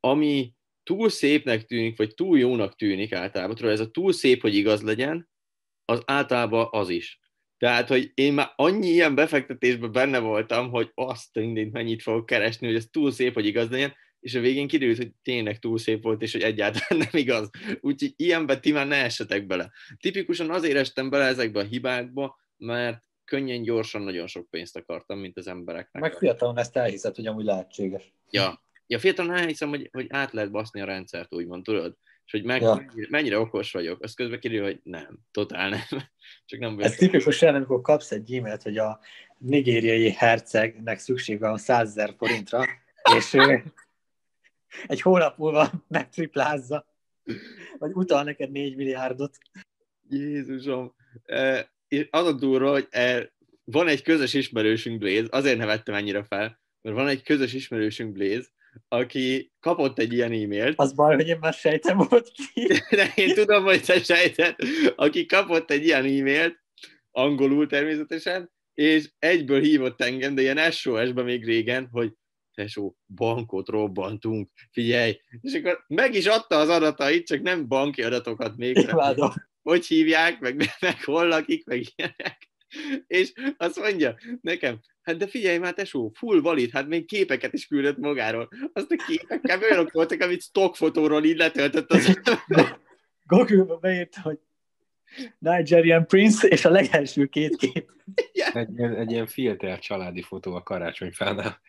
ami 0.00 0.52
túl 0.82 1.08
szépnek 1.08 1.64
tűnik, 1.64 1.96
vagy 1.96 2.14
túl 2.14 2.38
jónak 2.38 2.76
tűnik 2.76 3.12
általában, 3.12 3.54
tudod, 3.54 3.72
ez 3.72 3.80
a 3.80 3.90
túl 3.90 4.12
szép, 4.12 4.40
hogy 4.40 4.54
igaz 4.54 4.82
legyen, 4.82 5.28
az 5.84 6.02
általában 6.04 6.68
az 6.70 6.88
is. 6.88 7.20
Tehát, 7.58 7.88
hogy 7.88 8.10
én 8.14 8.32
már 8.32 8.52
annyi 8.56 8.88
ilyen 8.88 9.14
befektetésben 9.14 9.92
benne 9.92 10.18
voltam, 10.18 10.70
hogy 10.70 10.90
azt 10.94 11.34
mindent 11.34 11.72
mennyit 11.72 12.02
fogok 12.02 12.26
keresni, 12.26 12.66
hogy 12.66 12.76
ez 12.76 12.86
túl 12.90 13.10
szép, 13.10 13.34
hogy 13.34 13.46
igaz 13.46 13.68
legyen, 13.68 13.94
és 14.20 14.34
a 14.34 14.40
végén 14.40 14.66
kiderült, 14.66 14.96
hogy 14.96 15.12
tényleg 15.22 15.58
túl 15.58 15.78
szép 15.78 16.02
volt, 16.02 16.22
és 16.22 16.32
hogy 16.32 16.42
egyáltalán 16.42 17.06
nem 17.12 17.20
igaz. 17.20 17.50
Úgyhogy 17.80 18.12
ilyenbe 18.16 18.60
ti 18.60 18.72
már 18.72 18.86
ne 18.86 18.96
essetek 18.96 19.46
bele. 19.46 19.72
Tipikusan 19.96 20.50
azért 20.50 20.76
estem 20.76 21.10
bele 21.10 21.24
ezekbe 21.24 21.60
a 21.60 21.64
hibákba, 21.64 22.38
mert 22.56 23.02
könnyen, 23.28 23.62
gyorsan 23.62 24.02
nagyon 24.02 24.26
sok 24.26 24.50
pénzt 24.50 24.76
akartam, 24.76 25.18
mint 25.18 25.36
az 25.38 25.46
embereknek. 25.46 26.02
Meg 26.02 26.12
fiatalon 26.12 26.58
ezt 26.58 26.76
elhiszed, 26.76 27.14
hogy 27.14 27.26
amúgy 27.26 27.44
lehetséges. 27.44 28.12
Ja, 28.30 28.62
ja 28.86 28.98
fiatalon 28.98 29.36
elhiszem, 29.36 29.68
hogy, 29.68 29.88
hogy 29.92 30.06
át 30.08 30.32
lehet 30.32 30.50
baszni 30.50 30.80
a 30.80 30.84
rendszert, 30.84 31.34
úgymond, 31.34 31.64
tudod? 31.64 31.96
És 32.24 32.32
hogy 32.32 32.44
meg, 32.44 32.60
Ja. 32.60 32.74
mennyire, 32.74 33.06
mennyire 33.10 33.38
okos 33.38 33.72
vagyok. 33.72 34.02
Az 34.02 34.14
közben 34.14 34.40
kiderül, 34.40 34.64
hogy 34.64 34.80
nem, 34.82 35.18
totál 35.30 35.68
nem. 35.68 35.80
Csak 36.46 36.60
nem. 36.60 36.80
Ez 36.80 36.94
tipikus 36.96 37.42
olyan, 37.42 37.54
amikor 37.54 37.80
kapsz 37.80 38.12
egy 38.12 38.34
e-mailt, 38.34 38.62
hogy 38.62 38.78
a 38.78 39.00
nigériai 39.38 40.10
hercegnek 40.10 40.98
szüksége 40.98 41.48
van 41.48 41.58
100 41.58 41.88
ezer 41.88 42.14
forintra, 42.16 42.64
és 43.16 43.34
ő 43.34 43.64
egy 44.86 45.00
hónap 45.00 45.38
múlva 45.38 45.70
megtriplázza, 45.88 46.86
vagy 47.78 47.90
utal 47.92 48.22
neked 48.22 48.50
4 48.50 48.76
milliárdot. 48.76 49.38
Jézusom. 50.08 50.94
És 51.88 52.06
az 52.10 52.26
a 52.26 52.32
durva, 52.32 52.70
hogy 52.70 52.86
e, 52.90 53.32
van 53.64 53.88
egy 53.88 54.02
közös 54.02 54.34
ismerősünk, 54.34 54.98
Blaze, 54.98 55.26
azért 55.30 55.58
nevettem 55.58 55.94
ennyire 55.94 56.22
fel, 56.22 56.60
mert 56.80 56.96
van 56.96 57.08
egy 57.08 57.22
közös 57.22 57.52
ismerősünk, 57.52 58.12
Blaze, 58.12 58.48
aki 58.88 59.52
kapott 59.60 59.98
egy 59.98 60.12
ilyen 60.12 60.32
e-mailt, 60.32 60.78
Az 60.78 60.92
baj, 60.92 61.14
hogy 61.14 61.28
én 61.28 61.38
már 61.40 61.52
sejtem 61.52 61.96
volt 62.08 62.30
ki. 62.30 62.66
de 62.96 63.12
én 63.14 63.34
tudom, 63.34 63.64
hogy 63.64 63.82
te 63.82 64.02
sejted, 64.02 64.56
aki 64.96 65.26
kapott 65.26 65.70
egy 65.70 65.84
ilyen 65.84 66.04
e-mailt, 66.04 66.58
angolul 67.10 67.66
természetesen, 67.66 68.50
és 68.74 69.10
egyből 69.18 69.60
hívott 69.60 70.00
engem, 70.00 70.34
de 70.34 70.42
ilyen 70.42 70.70
SOS-ben 70.70 71.24
még 71.24 71.44
régen, 71.44 71.88
hogy 71.92 72.12
tesó, 72.54 72.96
bankot 73.14 73.68
robbantunk, 73.68 74.50
figyelj, 74.70 75.20
és 75.40 75.54
akkor 75.54 75.84
meg 75.86 76.14
is 76.14 76.26
adta 76.26 76.56
az 76.56 76.68
adatait, 76.68 77.26
csak 77.26 77.42
nem 77.42 77.68
banki 77.68 78.02
adatokat 78.02 78.56
még, 78.56 78.76
Imádom. 78.76 79.30
Hogy 79.68 79.86
hívják, 79.86 80.40
meg, 80.40 80.62
meg 80.80 81.04
hol 81.04 81.28
lakik, 81.28 81.66
meg 81.66 81.82
ilyenek. 81.96 82.48
És 83.06 83.32
azt 83.56 83.78
mondja 83.78 84.18
nekem, 84.40 84.78
hát 85.02 85.16
de 85.16 85.26
figyelj 85.26 85.58
már, 85.58 85.74
tesó, 85.74 86.12
full 86.14 86.40
valid, 86.40 86.70
hát 86.70 86.88
még 86.88 87.06
képeket 87.06 87.52
is 87.52 87.66
küldött 87.66 87.96
magáról. 87.96 88.48
Azt 88.72 88.90
a 88.90 89.04
képekkel 89.06 89.62
olyanok 89.62 89.92
voltak, 89.92 90.20
amit 90.20 90.42
stockfotóról 90.42 91.24
így 91.24 91.36
letöltött 91.36 91.90
az 91.90 92.20
Google-ba 93.26 93.76
beírta, 93.76 94.20
hogy 94.20 94.38
Nigerian 95.38 96.06
Prince, 96.06 96.48
és 96.48 96.64
a 96.64 96.70
legelső 96.70 97.26
két 97.26 97.56
kép. 97.56 97.90
Egy, 98.14 98.78
ilyen- 98.78 98.96
egy 98.96 99.10
ilyen 99.10 99.26
filter 99.26 99.78
családi 99.78 100.22
fotó 100.22 100.54
a 100.54 100.62
karácsonyfánál. 100.62 101.60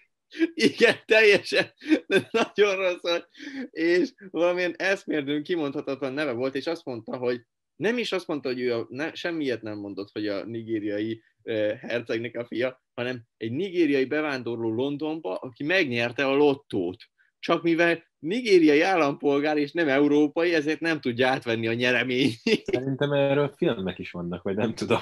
Igen, 0.54 0.96
teljesen, 1.06 1.74
de 2.08 2.30
nagyon 2.32 2.76
rossz. 2.76 3.22
És 3.70 4.10
valamilyen 4.32 4.76
eszmérdőn 4.78 5.44
kimondhatatlan 5.44 6.14
neve 6.14 6.32
volt, 6.32 6.56
és 6.56 6.68
azt 6.68 6.86
mondta, 6.86 7.18
hogy 7.18 7.42
nem 7.80 7.98
is 7.98 8.12
azt 8.12 8.28
mondta, 8.28 8.50
hogy 8.50 8.60
ő 8.60 8.74
a, 8.74 8.86
ne, 8.90 9.14
semmiet 9.14 9.62
nem 9.62 9.78
mondott, 9.78 10.12
hogy 10.12 10.28
a 10.28 10.46
nigériai 10.46 11.24
uh, 11.44 11.72
hercegnek 11.72 12.36
a 12.36 12.46
fia, 12.46 12.84
hanem 12.94 13.22
egy 13.38 13.52
nigériai 13.52 14.06
bevándorló 14.06 14.74
Londonba, 14.74 15.36
aki 15.36 15.64
megnyerte 15.64 16.26
a 16.26 16.36
lottót. 16.36 17.04
Csak 17.40 17.64
mivel 17.64 18.04
nigériai 18.20 18.82
állampolgár 18.82 19.58
és 19.58 19.72
nem 19.72 19.88
európai, 19.88 20.54
ezért 20.54 20.80
nem 20.80 21.00
tudja 21.02 21.28
átvenni 21.28 21.68
a 21.68 21.74
nyereményt. 21.74 22.34
Szerintem 22.64 23.12
erről 23.12 23.54
filmek 23.58 24.00
is 24.00 24.12
vannak, 24.12 24.44
vagy 24.44 24.56
nem 24.56 24.76
tudom. 24.76 25.02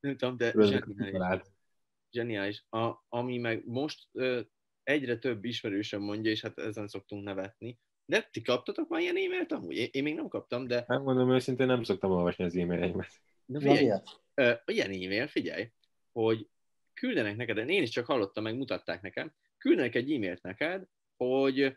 nem 0.00 0.16
tudom, 0.16 0.36
de 0.36 0.52
zseniális. 0.58 1.42
Zseniális. 2.10 2.64
A, 2.70 3.04
ami 3.08 3.38
meg 3.38 3.62
most 3.66 4.08
ö, 4.12 4.40
egyre 4.82 5.18
több 5.18 5.44
ismerősöm 5.44 6.02
mondja, 6.02 6.30
és 6.30 6.40
hát 6.40 6.58
ezen 6.58 6.88
szoktunk 6.88 7.24
nevetni. 7.24 7.78
De 8.10 8.28
ti 8.32 8.42
kaptatok 8.42 8.88
már 8.88 9.00
ilyen 9.00 9.16
e-mailt 9.16 9.52
amúgy? 9.52 9.76
Én, 9.76 9.88
én 9.90 10.02
még 10.02 10.14
nem 10.14 10.28
kaptam, 10.28 10.66
de 10.66 10.84
Hát 10.88 11.02
mondom 11.02 11.32
őszintén, 11.32 11.66
nem 11.66 11.82
szoktam 11.82 12.10
olvasni 12.10 12.44
az 12.44 12.56
e-maileimet. 12.56 13.20
de 13.46 13.58
figyelj, 13.58 13.80
ilyen? 13.80 14.02
ö, 14.34 14.52
ilyen 14.66 14.90
e-mail, 14.90 15.26
figyelj, 15.26 15.70
hogy 16.12 16.48
küldenek 16.94 17.36
neked, 17.36 17.56
de 17.56 17.64
én 17.66 17.82
is 17.82 17.90
csak 17.90 18.06
hallottam, 18.06 18.42
meg 18.42 18.56
mutatták 18.56 19.02
nekem, 19.02 19.32
küldenek 19.58 19.94
egy 19.94 20.12
e-mailt 20.12 20.42
neked, 20.42 20.84
hogy 21.16 21.76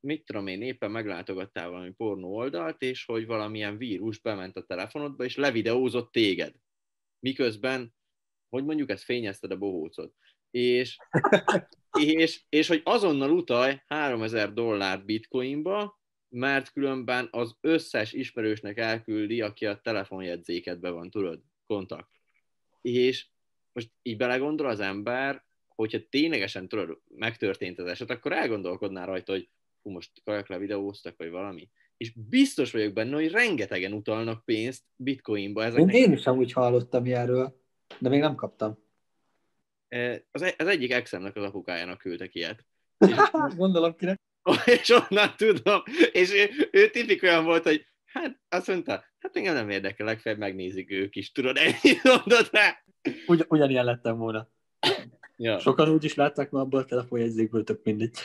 mit 0.00 0.24
tudom 0.24 0.46
én, 0.46 0.62
éppen 0.62 0.90
meglátogattál 0.90 1.70
valami 1.70 1.90
pornó 1.90 2.34
oldalt, 2.36 2.82
és 2.82 3.04
hogy 3.04 3.26
valamilyen 3.26 3.76
vírus 3.76 4.18
bement 4.18 4.56
a 4.56 4.64
telefonodba, 4.64 5.24
és 5.24 5.36
levideózott 5.36 6.12
téged. 6.12 6.54
Miközben, 7.20 7.94
hogy 8.48 8.64
mondjuk 8.64 8.90
ezt 8.90 9.04
fényezted 9.04 9.50
a 9.50 9.58
bohócot. 9.58 10.14
És, 10.50 10.96
és, 12.02 12.40
és 12.48 12.68
hogy 12.68 12.80
azonnal 12.84 13.30
utalj 13.30 13.80
3000 13.86 14.52
dollárt 14.52 15.04
bitcoinba, 15.04 16.00
mert 16.28 16.72
különben 16.72 17.28
az 17.30 17.56
összes 17.60 18.12
ismerősnek 18.12 18.78
elküldi, 18.78 19.40
aki 19.40 19.66
a 19.66 19.80
telefonjegyzékedben 19.80 20.94
van, 20.94 21.10
tudod, 21.10 21.40
kontakt. 21.66 22.08
És 22.80 23.26
most 23.72 23.90
így 24.02 24.16
belegondol 24.16 24.66
az 24.66 24.80
ember, 24.80 25.44
hogyha 25.74 25.98
ténylegesen 26.10 26.68
tudod, 26.68 27.00
megtörtént 27.08 27.78
az 27.78 27.86
eset, 27.86 28.10
akkor 28.10 28.32
elgondolkodnál 28.32 29.06
rajta, 29.06 29.32
hogy 29.32 29.48
hú, 29.82 29.90
most 29.90 30.10
kajak 30.24 30.48
le 30.48 30.58
videóztak, 30.58 31.14
vagy 31.16 31.30
valami. 31.30 31.68
És 31.96 32.12
biztos 32.28 32.72
vagyok 32.72 32.92
benne, 32.92 33.14
hogy 33.14 33.30
rengetegen 33.30 33.92
utalnak 33.92 34.44
pénzt 34.44 34.82
bitcoinba 34.96 35.64
ezeknek. 35.64 35.94
én 35.94 36.12
is 36.12 36.26
amúgy 36.26 36.52
hallottam 36.52 37.06
ilyenről, 37.06 37.60
de 37.98 38.08
még 38.08 38.20
nem 38.20 38.34
kaptam. 38.34 38.78
Az, 40.30 40.42
egy- 40.42 40.54
az 40.58 40.66
egyik 40.66 40.92
exemnek 40.92 41.36
az 41.36 41.42
apukájának 41.42 41.98
küldtek 41.98 42.34
ilyet. 42.34 42.64
Gondolom 43.56 43.96
kinek. 43.96 44.20
és 44.80 44.88
onnan 44.88 45.34
tudom, 45.36 45.82
és 46.12 46.32
ő, 46.32 46.68
ő 46.70 46.90
tipik 46.90 47.22
olyan 47.22 47.44
volt, 47.44 47.62
hogy 47.62 47.86
hát 48.04 48.40
azt 48.48 48.66
mondta, 48.66 49.04
hát 49.18 49.36
engem 49.36 49.54
nem 49.54 49.70
érdekel, 49.70 50.06
legfeljebb 50.06 50.40
megnézik 50.40 50.90
ők 50.90 51.16
is, 51.16 51.32
tudod, 51.32 51.56
ennyit 51.56 52.02
mondott 52.14 52.50
rá. 52.50 52.82
Ugy, 53.26 53.44
ugyanilyen 53.48 53.84
lettem 53.84 54.16
volna. 54.16 54.48
Ja, 55.36 55.58
Sokan 55.58 55.88
úgy 55.88 56.04
is 56.04 56.14
látták 56.14 56.50
ma 56.50 56.60
abból 56.60 56.80
a 56.80 56.84
telefonjegyzékből, 56.84 57.64
tök 57.64 57.82
mindegy. 57.84 58.16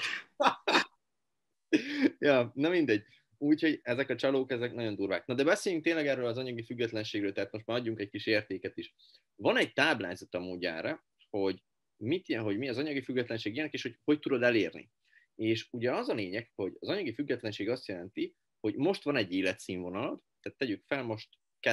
ja, 2.20 2.52
na 2.54 2.70
mindegy. 2.70 3.04
Úgyhogy 3.38 3.80
ezek 3.84 4.10
a 4.10 4.16
csalók, 4.16 4.52
ezek 4.52 4.74
nagyon 4.74 4.96
durvák. 4.96 5.26
Na 5.26 5.34
de 5.34 5.44
beszéljünk 5.44 5.84
tényleg 5.84 6.08
erről 6.08 6.26
az 6.26 6.38
anyagi 6.38 6.64
függetlenségről, 6.64 7.34
tehát 7.34 7.52
most 7.52 7.66
már 7.66 7.78
adjunk 7.78 8.00
egy 8.00 8.10
kis 8.10 8.26
értéket 8.26 8.78
is. 8.78 8.94
Van 9.36 9.58
egy 9.58 9.74
táblázat 9.74 10.36
amúgy 10.36 10.66
erre, 10.66 11.04
hogy 11.38 11.64
mit 12.04 12.28
ilyen, 12.28 12.44
hogy 12.44 12.58
mi 12.58 12.70
az 12.70 12.78
anyagi 12.78 13.02
függetlenség 13.02 13.54
ilyenek, 13.54 13.74
és 13.74 13.82
hogy 13.82 14.00
hogy 14.04 14.20
tudod 14.20 14.44
elérni. 14.44 14.92
És 15.36 15.68
ugye 15.72 15.94
az 15.94 16.10
a 16.10 16.14
lényeg, 16.14 16.52
hogy 16.56 16.78
az 16.80 16.90
anyagi 16.90 17.14
függetlenség 17.14 17.70
azt 17.70 17.88
jelenti, 17.88 18.36
hogy 18.60 18.76
most 18.76 19.04
van 19.04 19.16
egy 19.16 19.34
életszínvonalad, 19.34 20.22
tehát 20.42 20.58
tegyük 20.58 20.84
fel, 20.86 21.04
most 21.04 21.30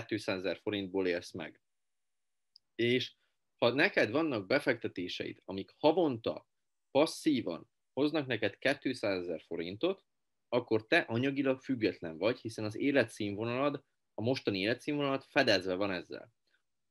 200 0.06 0.38
ezer 0.38 0.58
forintból 0.62 1.06
élsz 1.06 1.32
meg. 1.32 1.60
És 2.74 3.14
ha 3.56 3.72
neked 3.72 4.10
vannak 4.10 4.46
befektetéseid, 4.46 5.42
amik 5.44 5.74
havonta 5.78 6.48
passzívan 6.90 7.70
hoznak 7.92 8.26
neked 8.26 8.58
200 8.58 9.22
ezer 9.22 9.42
forintot, 9.46 10.04
akkor 10.48 10.86
te 10.86 10.98
anyagilag 10.98 11.60
független 11.60 12.18
vagy, 12.18 12.40
hiszen 12.40 12.64
az 12.64 12.76
életszínvonalad, 12.76 13.84
a 14.14 14.22
mostani 14.22 14.58
életszínvonalad 14.58 15.22
fedezve 15.22 15.74
van 15.74 15.90
ezzel. 15.90 16.32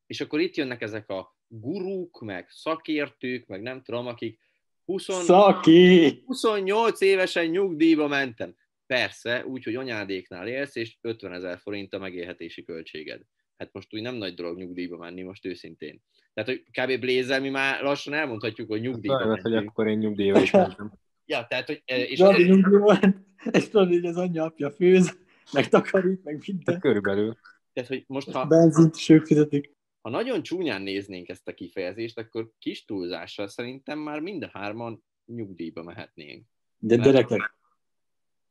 És 0.09 0.21
akkor 0.21 0.39
itt 0.39 0.55
jönnek 0.55 0.81
ezek 0.81 1.09
a 1.09 1.35
gurúk, 1.47 2.21
meg 2.21 2.49
szakértők, 2.49 3.47
meg 3.47 3.61
nem 3.61 3.81
tudom, 3.81 4.07
akik 4.07 4.39
20, 4.85 5.03
Szaki! 5.03 6.23
28 6.25 7.01
évesen 7.01 7.45
nyugdíjba 7.45 8.07
mentem. 8.07 8.55
Persze, 8.85 9.45
úgy, 9.45 9.63
hogy 9.63 9.75
anyádéknál 9.75 10.47
élsz, 10.47 10.75
és 10.75 10.97
50 11.01 11.33
ezer 11.33 11.57
forint 11.57 11.93
a 11.93 11.99
megélhetési 11.99 12.63
költséged. 12.63 13.21
Hát 13.57 13.73
most 13.73 13.93
úgy 13.93 14.01
nem 14.01 14.15
nagy 14.15 14.33
dolog 14.33 14.57
nyugdíjba 14.57 14.97
menni, 14.97 15.21
most 15.21 15.45
őszintén. 15.45 16.01
Tehát, 16.33 16.49
hogy 16.49 16.63
kb. 16.63 16.99
Blézel, 16.99 17.41
mi 17.41 17.49
már 17.49 17.81
lassan 17.81 18.13
elmondhatjuk, 18.13 18.69
hogy 18.69 18.81
nyugdíjba 18.81 19.17
hogy 19.17 19.27
mentünk. 19.27 19.69
akkor 19.69 19.87
én 19.87 19.97
nyugdíjba 19.97 20.41
is 20.41 20.51
mentem. 20.51 20.91
Ja, 21.25 21.45
tehát, 21.49 21.67
hogy, 21.67 21.81
eh, 21.85 22.11
és 22.11 22.17
Zsabi 22.17 22.43
nyugdíjban, 22.43 23.25
és 23.51 23.69
tudod, 23.69 23.87
hogy 23.87 24.05
az 24.05 24.17
anyja 24.17 24.43
apja 24.43 24.71
főz, 24.71 25.17
meg 25.53 25.69
takarít, 25.69 26.23
meg 26.23 26.37
De 26.37 26.43
minden. 26.45 26.79
körülbelül. 26.79 27.37
tehát, 27.73 27.89
hogy 27.89 28.03
most 28.07 28.31
ha, 28.31 28.45
Benzint 28.45 28.95
is 28.95 29.09
ők 29.09 29.25
fizetik. 29.25 29.77
Ha 30.01 30.09
nagyon 30.09 30.43
csúnyán 30.43 30.81
néznénk 30.81 31.29
ezt 31.29 31.47
a 31.47 31.53
kifejezést, 31.53 32.17
akkor 32.17 32.51
kis 32.59 32.85
túlzással 32.85 33.47
szerintem 33.47 33.99
már 33.99 34.19
mind 34.19 34.43
a 34.43 34.49
hárman 34.53 35.03
nyugdíjba 35.25 35.83
mehetnénk. 35.83 36.45
De 36.77 36.95
Mert- 36.95 37.11
gyerekek, 37.11 37.57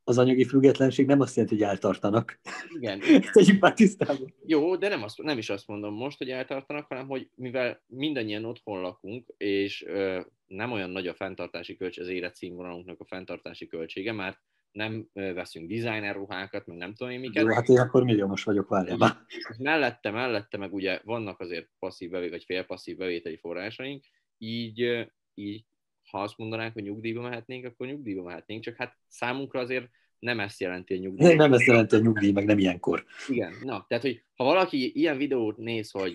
az 0.03 0.17
anyagi 0.17 0.43
függetlenség 0.43 1.05
nem 1.05 1.19
azt 1.19 1.35
jelenti, 1.35 1.57
hogy 1.57 1.67
eltartanak. 1.67 2.39
Igen, 2.75 2.99
Tegyük 3.33 3.59
már 3.59 3.73
tisztában. 3.73 4.33
Jó, 4.45 4.75
de 4.75 4.87
nem, 4.87 5.03
azt, 5.03 5.21
nem 5.21 5.37
is 5.37 5.49
azt 5.49 5.67
mondom 5.67 5.93
most, 5.93 6.17
hogy 6.17 6.29
eltartanak, 6.29 6.85
hanem 6.87 7.07
hogy 7.07 7.29
mivel 7.35 7.83
mindannyian 7.87 8.45
otthon 8.45 8.81
lakunk, 8.81 9.33
és 9.37 9.83
ö, 9.87 10.21
nem 10.47 10.71
olyan 10.71 10.89
nagy 10.89 11.07
a 11.07 11.13
fenntartási 11.13 11.75
költség, 11.75 12.03
az 12.03 12.09
életszínvonalunknak 12.09 12.99
a 12.99 13.05
fenntartási 13.05 13.67
költsége, 13.67 14.11
már 14.11 14.39
nem 14.71 15.07
veszünk 15.13 15.69
designer 15.69 16.15
ruhákat, 16.15 16.65
meg 16.65 16.77
nem 16.77 16.93
tudom 16.93 17.13
én 17.13 17.19
miket. 17.19 17.43
Jó, 17.43 17.53
hát 17.53 17.67
én 17.67 17.79
akkor 17.79 18.03
milliómos 18.03 18.43
vagyok, 18.43 18.69
várjál 18.69 18.97
már. 18.97 19.17
Mellette, 19.57 20.11
mellette 20.11 20.57
meg 20.57 20.73
ugye 20.73 20.99
vannak 21.03 21.39
azért 21.39 21.69
passzív 21.79 22.09
bevételi, 22.09 22.31
vagy 22.31 22.43
félpasszív 22.43 22.97
bevételi 22.97 23.37
forrásaink, 23.37 24.05
így, 24.37 25.07
így 25.33 25.65
ha 26.09 26.21
azt 26.21 26.37
mondanánk, 26.37 26.73
hogy 26.73 26.83
nyugdíjba 26.83 27.21
mehetnénk, 27.21 27.65
akkor 27.65 27.87
nyugdíjba 27.87 28.23
mehetnénk, 28.23 28.63
csak 28.63 28.75
hát 28.75 28.97
számunkra 29.07 29.59
azért 29.59 29.89
nem 30.19 30.39
ezt 30.39 30.59
jelenti 30.59 30.93
a 30.93 30.97
nyugdíj. 30.97 31.33
Nem 31.33 31.53
ezt 31.53 31.65
jelenti 31.65 31.95
a 31.95 31.99
nyugdíj, 31.99 32.31
meg 32.31 32.45
nem 32.45 32.57
ilyenkor. 32.57 33.05
Igen, 33.27 33.53
na, 33.63 33.85
tehát, 33.87 34.03
hogy 34.03 34.23
ha 34.35 34.43
valaki 34.43 34.91
ilyen 34.95 35.17
videót 35.17 35.57
néz, 35.57 35.91
hogy 35.91 36.11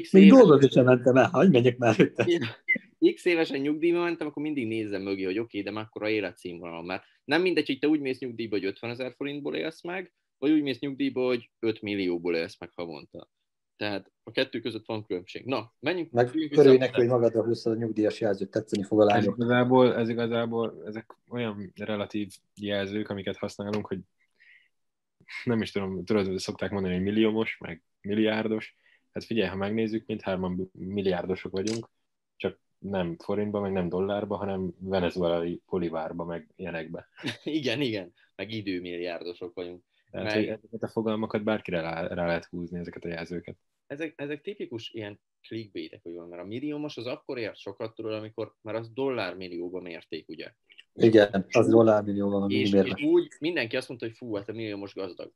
x 0.00 0.12
Még 0.12 0.22
éves, 0.24 0.38
dolgozni 0.38 0.70
sem 0.70 0.84
mentem 0.84 1.16
el, 1.16 1.28
hagyj 1.28 1.50
menjek 1.50 1.76
már 1.76 1.94
előtte. 1.98 2.26
x 3.14 3.24
évesen 3.24 3.60
nyugdíjba 3.60 4.02
mentem, 4.02 4.26
akkor 4.26 4.42
mindig 4.42 4.66
nézzem 4.66 5.02
mögé, 5.02 5.24
hogy 5.24 5.38
oké, 5.38 5.58
okay, 5.58 5.72
de 5.72 5.80
mekkora 5.80 6.08
életszínvonal, 6.08 6.82
mert 6.82 7.04
nem 7.26 7.42
mindegy, 7.42 7.66
hogy 7.66 7.78
te 7.78 7.88
úgy 7.88 8.00
mész 8.00 8.18
nyugdíjba, 8.18 8.56
hogy 8.56 8.64
50 8.64 8.90
ezer 8.90 9.12
forintból 9.16 9.54
élsz 9.56 9.82
meg, 9.82 10.12
vagy 10.38 10.50
úgy 10.50 10.62
mész 10.62 10.78
nyugdíjba, 10.78 11.26
hogy 11.26 11.50
5 11.58 11.80
millióból 11.82 12.36
élsz 12.36 12.58
meg 12.60 12.70
havonta. 12.74 13.28
Tehát 13.76 14.12
a 14.22 14.30
kettő 14.30 14.60
között 14.60 14.86
van 14.86 15.04
különbség. 15.04 15.44
Na, 15.44 15.74
menjünk. 15.80 16.10
Meg 16.10 16.24
menjünk 16.24 16.50
vissza 16.50 16.62
örülj 16.62 16.76
a- 16.76 16.80
neki, 16.80 16.96
hogy 17.00 17.06
magadra 17.08 17.44
húzod 17.44 17.72
a 17.72 17.76
nyugdíjas 17.76 18.20
jelzőt, 18.20 18.50
tetszeni 18.50 18.82
fog 18.82 19.00
a 19.00 19.02
Ez 19.02 19.08
lányok. 19.08 19.36
igazából, 19.36 19.94
ez 19.94 20.08
igazából, 20.08 20.82
ezek 20.86 21.16
olyan 21.30 21.72
relatív 21.74 22.32
jelzők, 22.54 23.08
amiket 23.08 23.36
használunk, 23.36 23.86
hogy 23.86 23.98
nem 25.44 25.62
is 25.62 25.70
tudom, 25.70 26.04
tudod, 26.04 26.38
szokták 26.38 26.70
mondani, 26.70 26.94
hogy 26.94 27.02
milliómos, 27.02 27.58
meg 27.60 27.82
milliárdos. 28.00 28.76
Hát 29.12 29.24
figyelj, 29.24 29.48
ha 29.48 29.56
megnézzük, 29.56 30.06
mindhárman 30.06 30.70
milliárdosok 30.72 31.52
vagyunk, 31.52 31.88
nem 32.78 33.16
forintba, 33.18 33.60
meg 33.60 33.72
nem 33.72 33.88
dollárba, 33.88 34.36
hanem 34.36 34.74
venezuelai 34.78 35.60
polivárba, 35.66 36.24
meg 36.24 36.48
ilyenekbe. 36.56 37.08
Igen, 37.44 37.80
igen, 37.80 38.12
meg 38.34 38.50
időmilliárdosok 38.50 39.54
vagyunk. 39.54 39.82
Tehát, 40.10 40.34
Meg- 40.34 40.48
ezeket 40.48 40.82
a 40.82 40.88
fogalmakat 40.88 41.42
bárkire 41.42 41.80
rá, 41.80 42.06
rá 42.06 42.26
lehet 42.26 42.44
húzni, 42.44 42.78
ezeket 42.78 43.04
a 43.04 43.08
jelzőket. 43.08 43.56
ezek, 43.86 44.12
ezek 44.16 44.40
tipikus 44.40 44.90
ilyen 44.90 45.20
clickbaitek, 45.40 46.02
hogy 46.02 46.14
van, 46.14 46.28
mert 46.28 46.42
a 46.42 46.46
milliómos 46.46 46.96
az 46.96 47.06
akkor 47.06 47.38
ért 47.38 47.56
sokat 47.56 47.94
tudod, 47.94 48.12
amikor 48.12 48.54
már 48.60 48.74
az 48.74 48.90
dollármillióba 48.92 49.80
mérték, 49.80 50.28
ugye? 50.28 50.52
Igen, 50.94 51.46
az 51.50 51.68
dollármillióval 51.68 52.40
van 52.40 52.50
És, 52.50 52.72
és 52.72 52.92
úgy 53.02 53.28
mindenki 53.40 53.76
azt 53.76 53.88
mondta, 53.88 54.06
hogy 54.06 54.16
fú, 54.16 54.34
hát 54.34 54.48
a 54.48 54.52
milliómos 54.52 54.94
gazdag. 54.94 55.32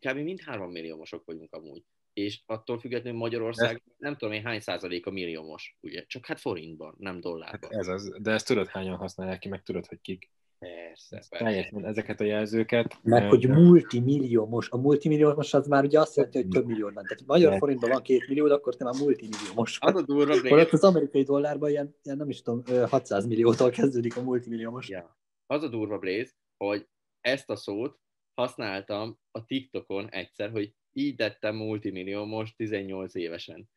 Kb. 0.00 0.16
mindhárman 0.16 0.70
milliómosok 0.70 1.24
vagyunk 1.24 1.52
amúgy. 1.52 1.84
És 2.18 2.40
attól 2.46 2.78
függetlenül 2.78 3.18
Magyarország 3.18 3.82
nem 3.96 4.16
tudom 4.16 4.34
én 4.34 4.42
hány 4.42 4.60
százalék 4.60 5.06
a 5.06 5.10
milliómos, 5.10 5.76
ugye? 5.80 6.04
Csak 6.06 6.26
hát 6.26 6.40
forintban, 6.40 6.94
nem 6.98 7.12
Hát 7.12 7.22
dollárban. 7.22 7.70
ez 7.72 7.86
az, 7.86 8.16
de 8.20 8.30
ezt 8.30 8.46
tudod 8.46 8.66
hányan 8.66 8.96
használják 8.96 9.38
ki, 9.38 9.48
meg 9.48 9.62
tudod, 9.62 9.86
hogy 9.86 10.00
kik. 10.00 10.30
Persze, 10.58 11.16
persze. 11.16 11.36
Teljesen 11.36 11.86
ezeket 11.86 12.20
a 12.20 12.24
jelzőket. 12.24 12.98
Meg 13.02 13.22
ö, 13.22 13.26
hogy 13.26 13.48
multimilliómos. 13.48 14.68
A 14.70 14.76
multimilliómos 14.76 15.54
az 15.54 15.66
már 15.66 15.84
ugye 15.84 16.00
azt 16.00 16.16
jelenti, 16.16 16.38
hogy 16.38 16.48
több 16.48 16.66
millió 16.66 16.84
van. 16.90 17.04
Tehát 17.04 17.26
magyar 17.26 17.52
Ne. 17.52 17.58
forintban 17.58 17.90
van 17.90 18.02
két 18.02 18.28
millió, 18.28 18.46
akkor 18.46 18.76
te 18.76 18.84
már 18.84 18.94
multimilliómos 18.94 19.78
Az 19.80 19.94
a 19.94 20.02
durva, 20.02 20.48
Holott 20.48 20.72
az 20.72 20.84
amerikai 20.84 21.22
dollárban 21.22 21.70
ilyen, 21.70 21.94
ilyen 22.02 22.16
nem 22.16 22.28
is 22.28 22.42
tudom, 22.42 22.62
ö, 22.66 22.84
600 22.88 23.26
milliótól 23.26 23.70
kezdődik 23.70 24.16
a 24.16 24.22
multimilliómos. 24.22 24.88
ja. 24.88 25.18
az 25.46 25.62
a 25.62 25.68
durva 25.68 25.98
Blaze, 25.98 26.32
hogy 26.64 26.88
ezt 27.20 27.50
a 27.50 27.56
szót 27.56 27.98
használtam 28.34 29.18
a 29.30 29.44
TikTokon 29.44 30.08
egyszer, 30.10 30.50
hogy 30.50 30.74
így 30.98 31.14
tettem 31.16 31.56
multimillió 31.56 32.24
most 32.24 32.56
18 32.56 33.14
évesen. 33.14 33.70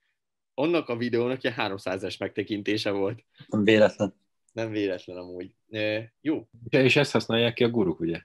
Annak 0.53 0.89
a 0.89 0.97
videónak 0.97 1.43
ilyen 1.43 1.55
300-es 1.57 2.19
megtekintése 2.19 2.91
volt. 2.91 3.25
Nem 3.47 3.63
véletlen. 3.63 4.13
Nem 4.51 4.71
véletlen 4.71 5.17
amúgy. 5.17 5.55
E, 5.69 6.13
jó, 6.21 6.47
És 6.69 6.95
ezt 6.95 7.12
használják 7.12 7.53
ki 7.53 7.63
a 7.63 7.69
guruk, 7.69 7.99
ugye? 7.99 8.21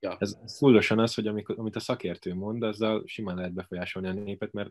Ja. 0.00 0.16
Ez 0.20 0.36
fullosan 0.56 0.98
az, 0.98 1.14
hogy 1.14 1.26
amikor, 1.26 1.58
amit 1.58 1.76
a 1.76 1.80
szakértő 1.80 2.34
mond, 2.34 2.62
azzal 2.62 3.02
simán 3.06 3.36
lehet 3.36 3.52
befolyásolni 3.52 4.08
a 4.08 4.12
népet, 4.12 4.52
mert 4.52 4.70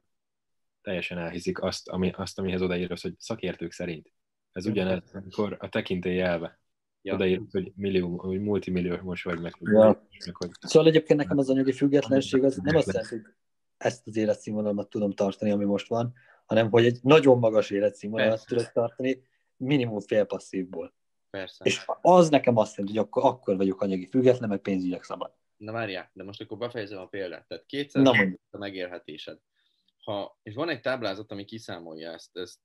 teljesen 0.82 1.18
elhiszik 1.18 1.62
azt, 1.62 1.90
ami, 1.90 2.12
azt 2.16 2.40
amihez 2.40 2.62
odaírsz, 2.62 3.02
hogy 3.02 3.14
szakértők 3.18 3.72
szerint. 3.72 4.14
Ez 4.52 4.66
ugyanez, 4.66 5.04
amikor 5.14 5.58
a 5.60 5.70
tekintély 5.70 6.20
elve. 6.20 6.60
Ja. 7.02 7.14
Odaírsz, 7.14 7.52
hogy 7.52 7.72
millió, 7.76 8.18
hogy 8.18 8.40
multimilliómos 8.40 9.24
vagy 9.24 9.40
meg, 9.40 9.54
Ja. 9.60 10.08
meg 10.26 10.36
hogy 10.36 10.50
Szóval 10.60 10.88
egyébként 10.88 11.20
nekem 11.20 11.38
az 11.38 11.50
anyagi 11.50 11.72
függetlenség 11.72 12.44
az 12.44 12.58
nem 12.64 12.76
azt 12.76 12.88
jelenti, 12.88 13.16
hogy 13.16 13.34
ezt 13.82 14.08
az 14.08 14.16
életszínvonalat 14.16 14.90
tudom 14.90 15.12
tartani, 15.12 15.52
ami 15.52 15.66
most 15.66 15.88
van, 15.88 16.14
hanem 16.46 16.70
hogy 16.70 16.86
egy 16.86 17.00
nagyon 17.02 17.40
magas 17.40 17.70
életszínvonalat 17.70 18.46
tudok 18.46 18.72
tartani, 18.72 19.24
minimum 19.58 20.00
fél 20.00 20.26
passzívból. 20.26 20.94
persze. 21.30 21.64
És 21.66 21.86
az 22.02 22.30
nekem 22.30 22.58
azt 22.58 22.78
jelenti, 22.78 22.98
hogy 22.98 23.08
akkor, 23.08 23.26
akkor 23.26 23.58
vagyok 23.58 23.82
anyagi 23.82 24.08
független, 24.08 24.50
meg 24.50 24.60
pénzügyileg 24.60 25.04
szabad. 25.04 25.34
Na 25.58 25.72
várjál, 25.72 26.10
de 26.14 26.24
most 26.24 26.42
akkor 26.42 26.58
befejezem 26.58 27.00
a 27.00 27.06
példát. 27.06 27.48
Tehát 27.48 27.66
200 27.66 28.04
Na 28.04 28.12
a 28.50 28.58
megélhetésed. 28.58 29.40
Ha, 30.04 30.40
és 30.44 30.54
van 30.54 30.70
egy 30.70 30.82
táblázat, 30.82 31.32
ami 31.32 31.46
kiszámolja 31.46 32.12
ezt. 32.12 32.38
ezt 32.38 32.62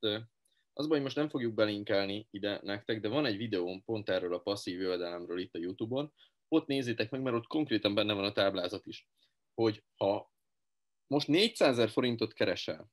az 0.73 0.87
baj, 0.87 0.97
hogy 0.97 1.03
most 1.03 1.17
nem 1.17 1.29
fogjuk 1.29 1.55
belinkelni 1.55 2.29
ide 2.31 2.61
nektek, 2.63 3.01
de 3.01 3.09
van 3.09 3.27
egy 3.27 3.37
videóm 3.37 3.83
pont 3.85 4.09
erről 4.09 4.35
a 4.35 4.39
passzív 4.39 4.81
jövedelemről 4.81 5.39
itt 5.39 5.55
a 5.55 5.59
Youtube-on. 5.59 6.13
Ott 6.49 6.67
nézzétek 6.67 7.11
meg, 7.11 7.23
mert 7.23 7.37
ott 7.37 7.47
konkrétan 7.47 7.95
benne 7.95 8.13
van 8.13 8.25
a 8.25 8.33
táblázat 8.33 8.87
is, 8.87 9.09
hogy 9.55 9.85
ha 9.97 10.35
most 11.07 11.29
400 11.29 11.69
ezer 11.69 11.89
forintot 11.89 12.33
keresel, 12.33 12.91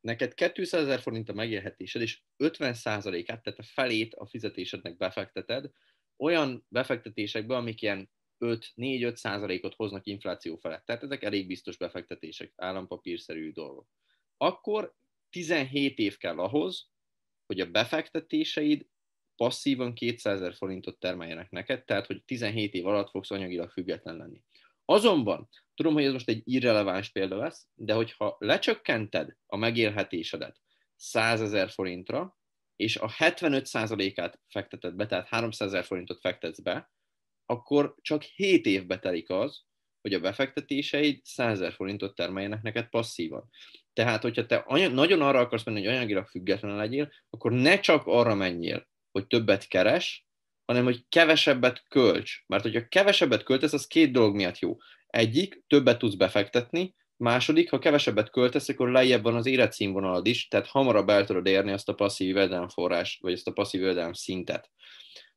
neked 0.00 0.34
200 0.52 0.82
ezer 0.82 1.00
forint 1.00 1.28
a 1.28 1.32
megélhetésed, 1.32 2.02
és 2.02 2.22
50%-át, 2.38 3.42
tehát 3.42 3.58
a 3.58 3.62
felét 3.62 4.14
a 4.14 4.26
fizetésednek 4.26 4.96
befekteted, 4.96 5.70
olyan 6.16 6.66
befektetésekbe, 6.68 7.56
amik 7.56 7.82
ilyen 7.82 8.10
5-4-5 8.38 9.14
százalékot 9.14 9.74
hoznak 9.74 10.06
infláció 10.06 10.56
felett. 10.56 10.84
Tehát 10.84 11.02
ezek 11.02 11.22
elég 11.22 11.46
biztos 11.46 11.76
befektetések, 11.76 12.52
állampapírszerű 12.56 13.52
dolgok. 13.52 13.88
Akkor 14.36 14.94
17 15.30 15.98
év 15.98 16.16
kell 16.16 16.38
ahhoz, 16.38 16.88
hogy 17.46 17.60
a 17.60 17.70
befektetéseid 17.70 18.86
passzívan 19.36 19.94
200 19.94 20.40
ezer 20.40 20.54
forintot 20.54 20.98
termeljenek 20.98 21.50
neked, 21.50 21.84
tehát 21.84 22.06
hogy 22.06 22.22
17 22.24 22.74
év 22.74 22.86
alatt 22.86 23.10
fogsz 23.10 23.30
anyagilag 23.30 23.70
független 23.70 24.16
lenni. 24.16 24.42
Azonban, 24.84 25.48
tudom, 25.82 25.96
hogy 25.96 26.06
ez 26.06 26.12
most 26.12 26.28
egy 26.28 26.42
irreleváns 26.44 27.10
példa 27.10 27.36
lesz, 27.36 27.66
de 27.74 27.94
hogyha 27.94 28.36
lecsökkented 28.38 29.36
a 29.46 29.56
megélhetésedet 29.56 30.60
100 30.96 31.40
ezer 31.40 31.70
forintra, 31.70 32.36
és 32.76 32.96
a 32.96 33.08
75%-át 33.08 34.40
fekteted 34.48 34.94
be, 34.94 35.06
tehát 35.06 35.26
300 35.26 35.68
ezer 35.68 35.84
forintot 35.84 36.20
fektetsz 36.20 36.60
be, 36.60 36.90
akkor 37.46 37.94
csak 38.00 38.22
7 38.22 38.66
évbe 38.66 38.98
telik 38.98 39.30
az, 39.30 39.62
hogy 40.00 40.14
a 40.14 40.20
befektetéseid 40.20 41.24
100 41.24 41.60
ezer 41.60 41.72
forintot 41.72 42.14
termeljenek 42.14 42.62
neked 42.62 42.88
passzívan. 42.88 43.48
Tehát, 43.92 44.22
hogyha 44.22 44.46
te 44.46 44.56
anya- 44.56 44.92
nagyon 44.92 45.22
arra 45.22 45.38
akarsz 45.38 45.64
menni, 45.64 45.78
hogy 45.84 45.94
anyagilag 45.94 46.26
független 46.26 46.76
legyél, 46.76 47.12
akkor 47.30 47.52
ne 47.52 47.80
csak 47.80 48.06
arra 48.06 48.34
menjél, 48.34 48.88
hogy 49.10 49.26
többet 49.26 49.68
keres, 49.68 50.26
hanem 50.64 50.84
hogy 50.84 51.04
kevesebbet 51.08 51.84
költs. 51.88 52.44
Mert 52.46 52.62
hogyha 52.62 52.88
kevesebbet 52.88 53.42
költesz, 53.42 53.72
az 53.72 53.86
két 53.86 54.12
dolog 54.12 54.34
miatt 54.34 54.58
jó. 54.58 54.76
Egyik, 55.12 55.62
többet 55.66 55.98
tudsz 55.98 56.14
befektetni, 56.14 56.94
második, 57.16 57.70
ha 57.70 57.78
kevesebbet 57.78 58.30
költesz, 58.30 58.68
akkor 58.68 58.90
lejjebb 58.90 59.22
van 59.22 59.34
az 59.34 59.46
életszínvonalad 59.46 60.26
is, 60.26 60.48
tehát 60.48 60.66
hamarabb 60.66 61.08
el 61.08 61.24
tudod 61.24 61.46
érni 61.46 61.72
azt 61.72 61.88
a 61.88 61.94
passzív 61.94 62.28
jövedelemforrás, 62.28 63.18
vagy 63.22 63.32
azt 63.32 63.46
a 63.46 63.52
passzív 63.52 63.80
jövedelem 63.80 64.12
szintet. 64.12 64.70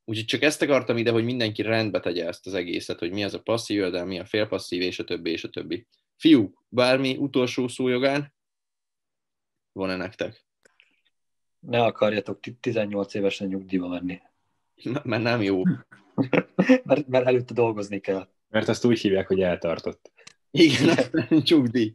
Úgyhogy 0.06 0.26
csak 0.26 0.42
ezt 0.42 0.62
akartam 0.62 0.98
ide, 0.98 1.12
hogy 1.12 1.24
mindenki 1.24 1.62
rendbe 1.62 2.00
tegye 2.00 2.28
ezt 2.28 2.48
az 2.48 2.54
egészet, 2.54 3.00
hogy 3.00 3.12
mi 3.12 3.24
az 3.24 3.34
a 3.34 3.42
passzív 3.42 3.78
jövedelem, 3.78 4.08
mi 4.08 4.20
a 4.20 4.26
félpasszív, 4.26 4.82
és 4.82 5.00
a 5.00 5.04
többi, 5.04 5.32
és 5.32 5.44
a 5.44 5.50
többi. 5.50 5.88
Fiúk, 6.18 6.64
bármi 6.70 7.18
utolsó 7.18 7.68
szójogán 7.68 8.34
van-e 9.72 9.96
nektek? 9.96 10.46
Ne 11.60 11.84
akarjatok 11.84 12.40
ti- 12.40 12.58
18 12.60 13.14
évesen 13.14 13.48
nyugdíjba 13.48 13.88
menni. 13.88 14.22
M- 14.84 15.04
Mert 15.04 15.24
nem 15.24 15.42
jó. 15.42 15.62
Mert, 16.84 17.08
mert 17.08 17.26
előtte 17.26 17.54
dolgozni 17.54 18.00
kell. 18.00 18.28
Mert 18.56 18.68
azt 18.68 18.86
úgy 18.86 19.00
hívják, 19.00 19.28
hogy 19.28 19.42
eltartott. 19.42 20.12
Igen, 20.52 20.98
nyugdíj. 21.50 21.92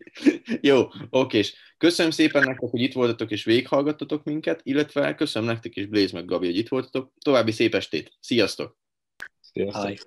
Jó, 0.60 0.88
okés. 1.10 1.54
Köszönöm 1.78 2.10
szépen 2.10 2.44
nektek, 2.44 2.70
hogy 2.70 2.80
itt 2.80 2.92
voltatok 2.92 3.30
és 3.30 3.44
végighallgattatok 3.44 4.24
minket, 4.24 4.60
illetve 4.62 5.14
köszönöm 5.14 5.48
nektek 5.48 5.76
is 5.76 5.86
Blaze 5.86 6.16
meg 6.16 6.24
Gabi, 6.24 6.46
hogy 6.46 6.56
itt 6.56 6.68
voltatok. 6.68 7.12
További 7.24 7.52
szép 7.52 7.74
estét. 7.74 8.12
Sziasztok! 8.20 8.78
Sziasztok! 9.40 9.88
Hi. 9.88 9.98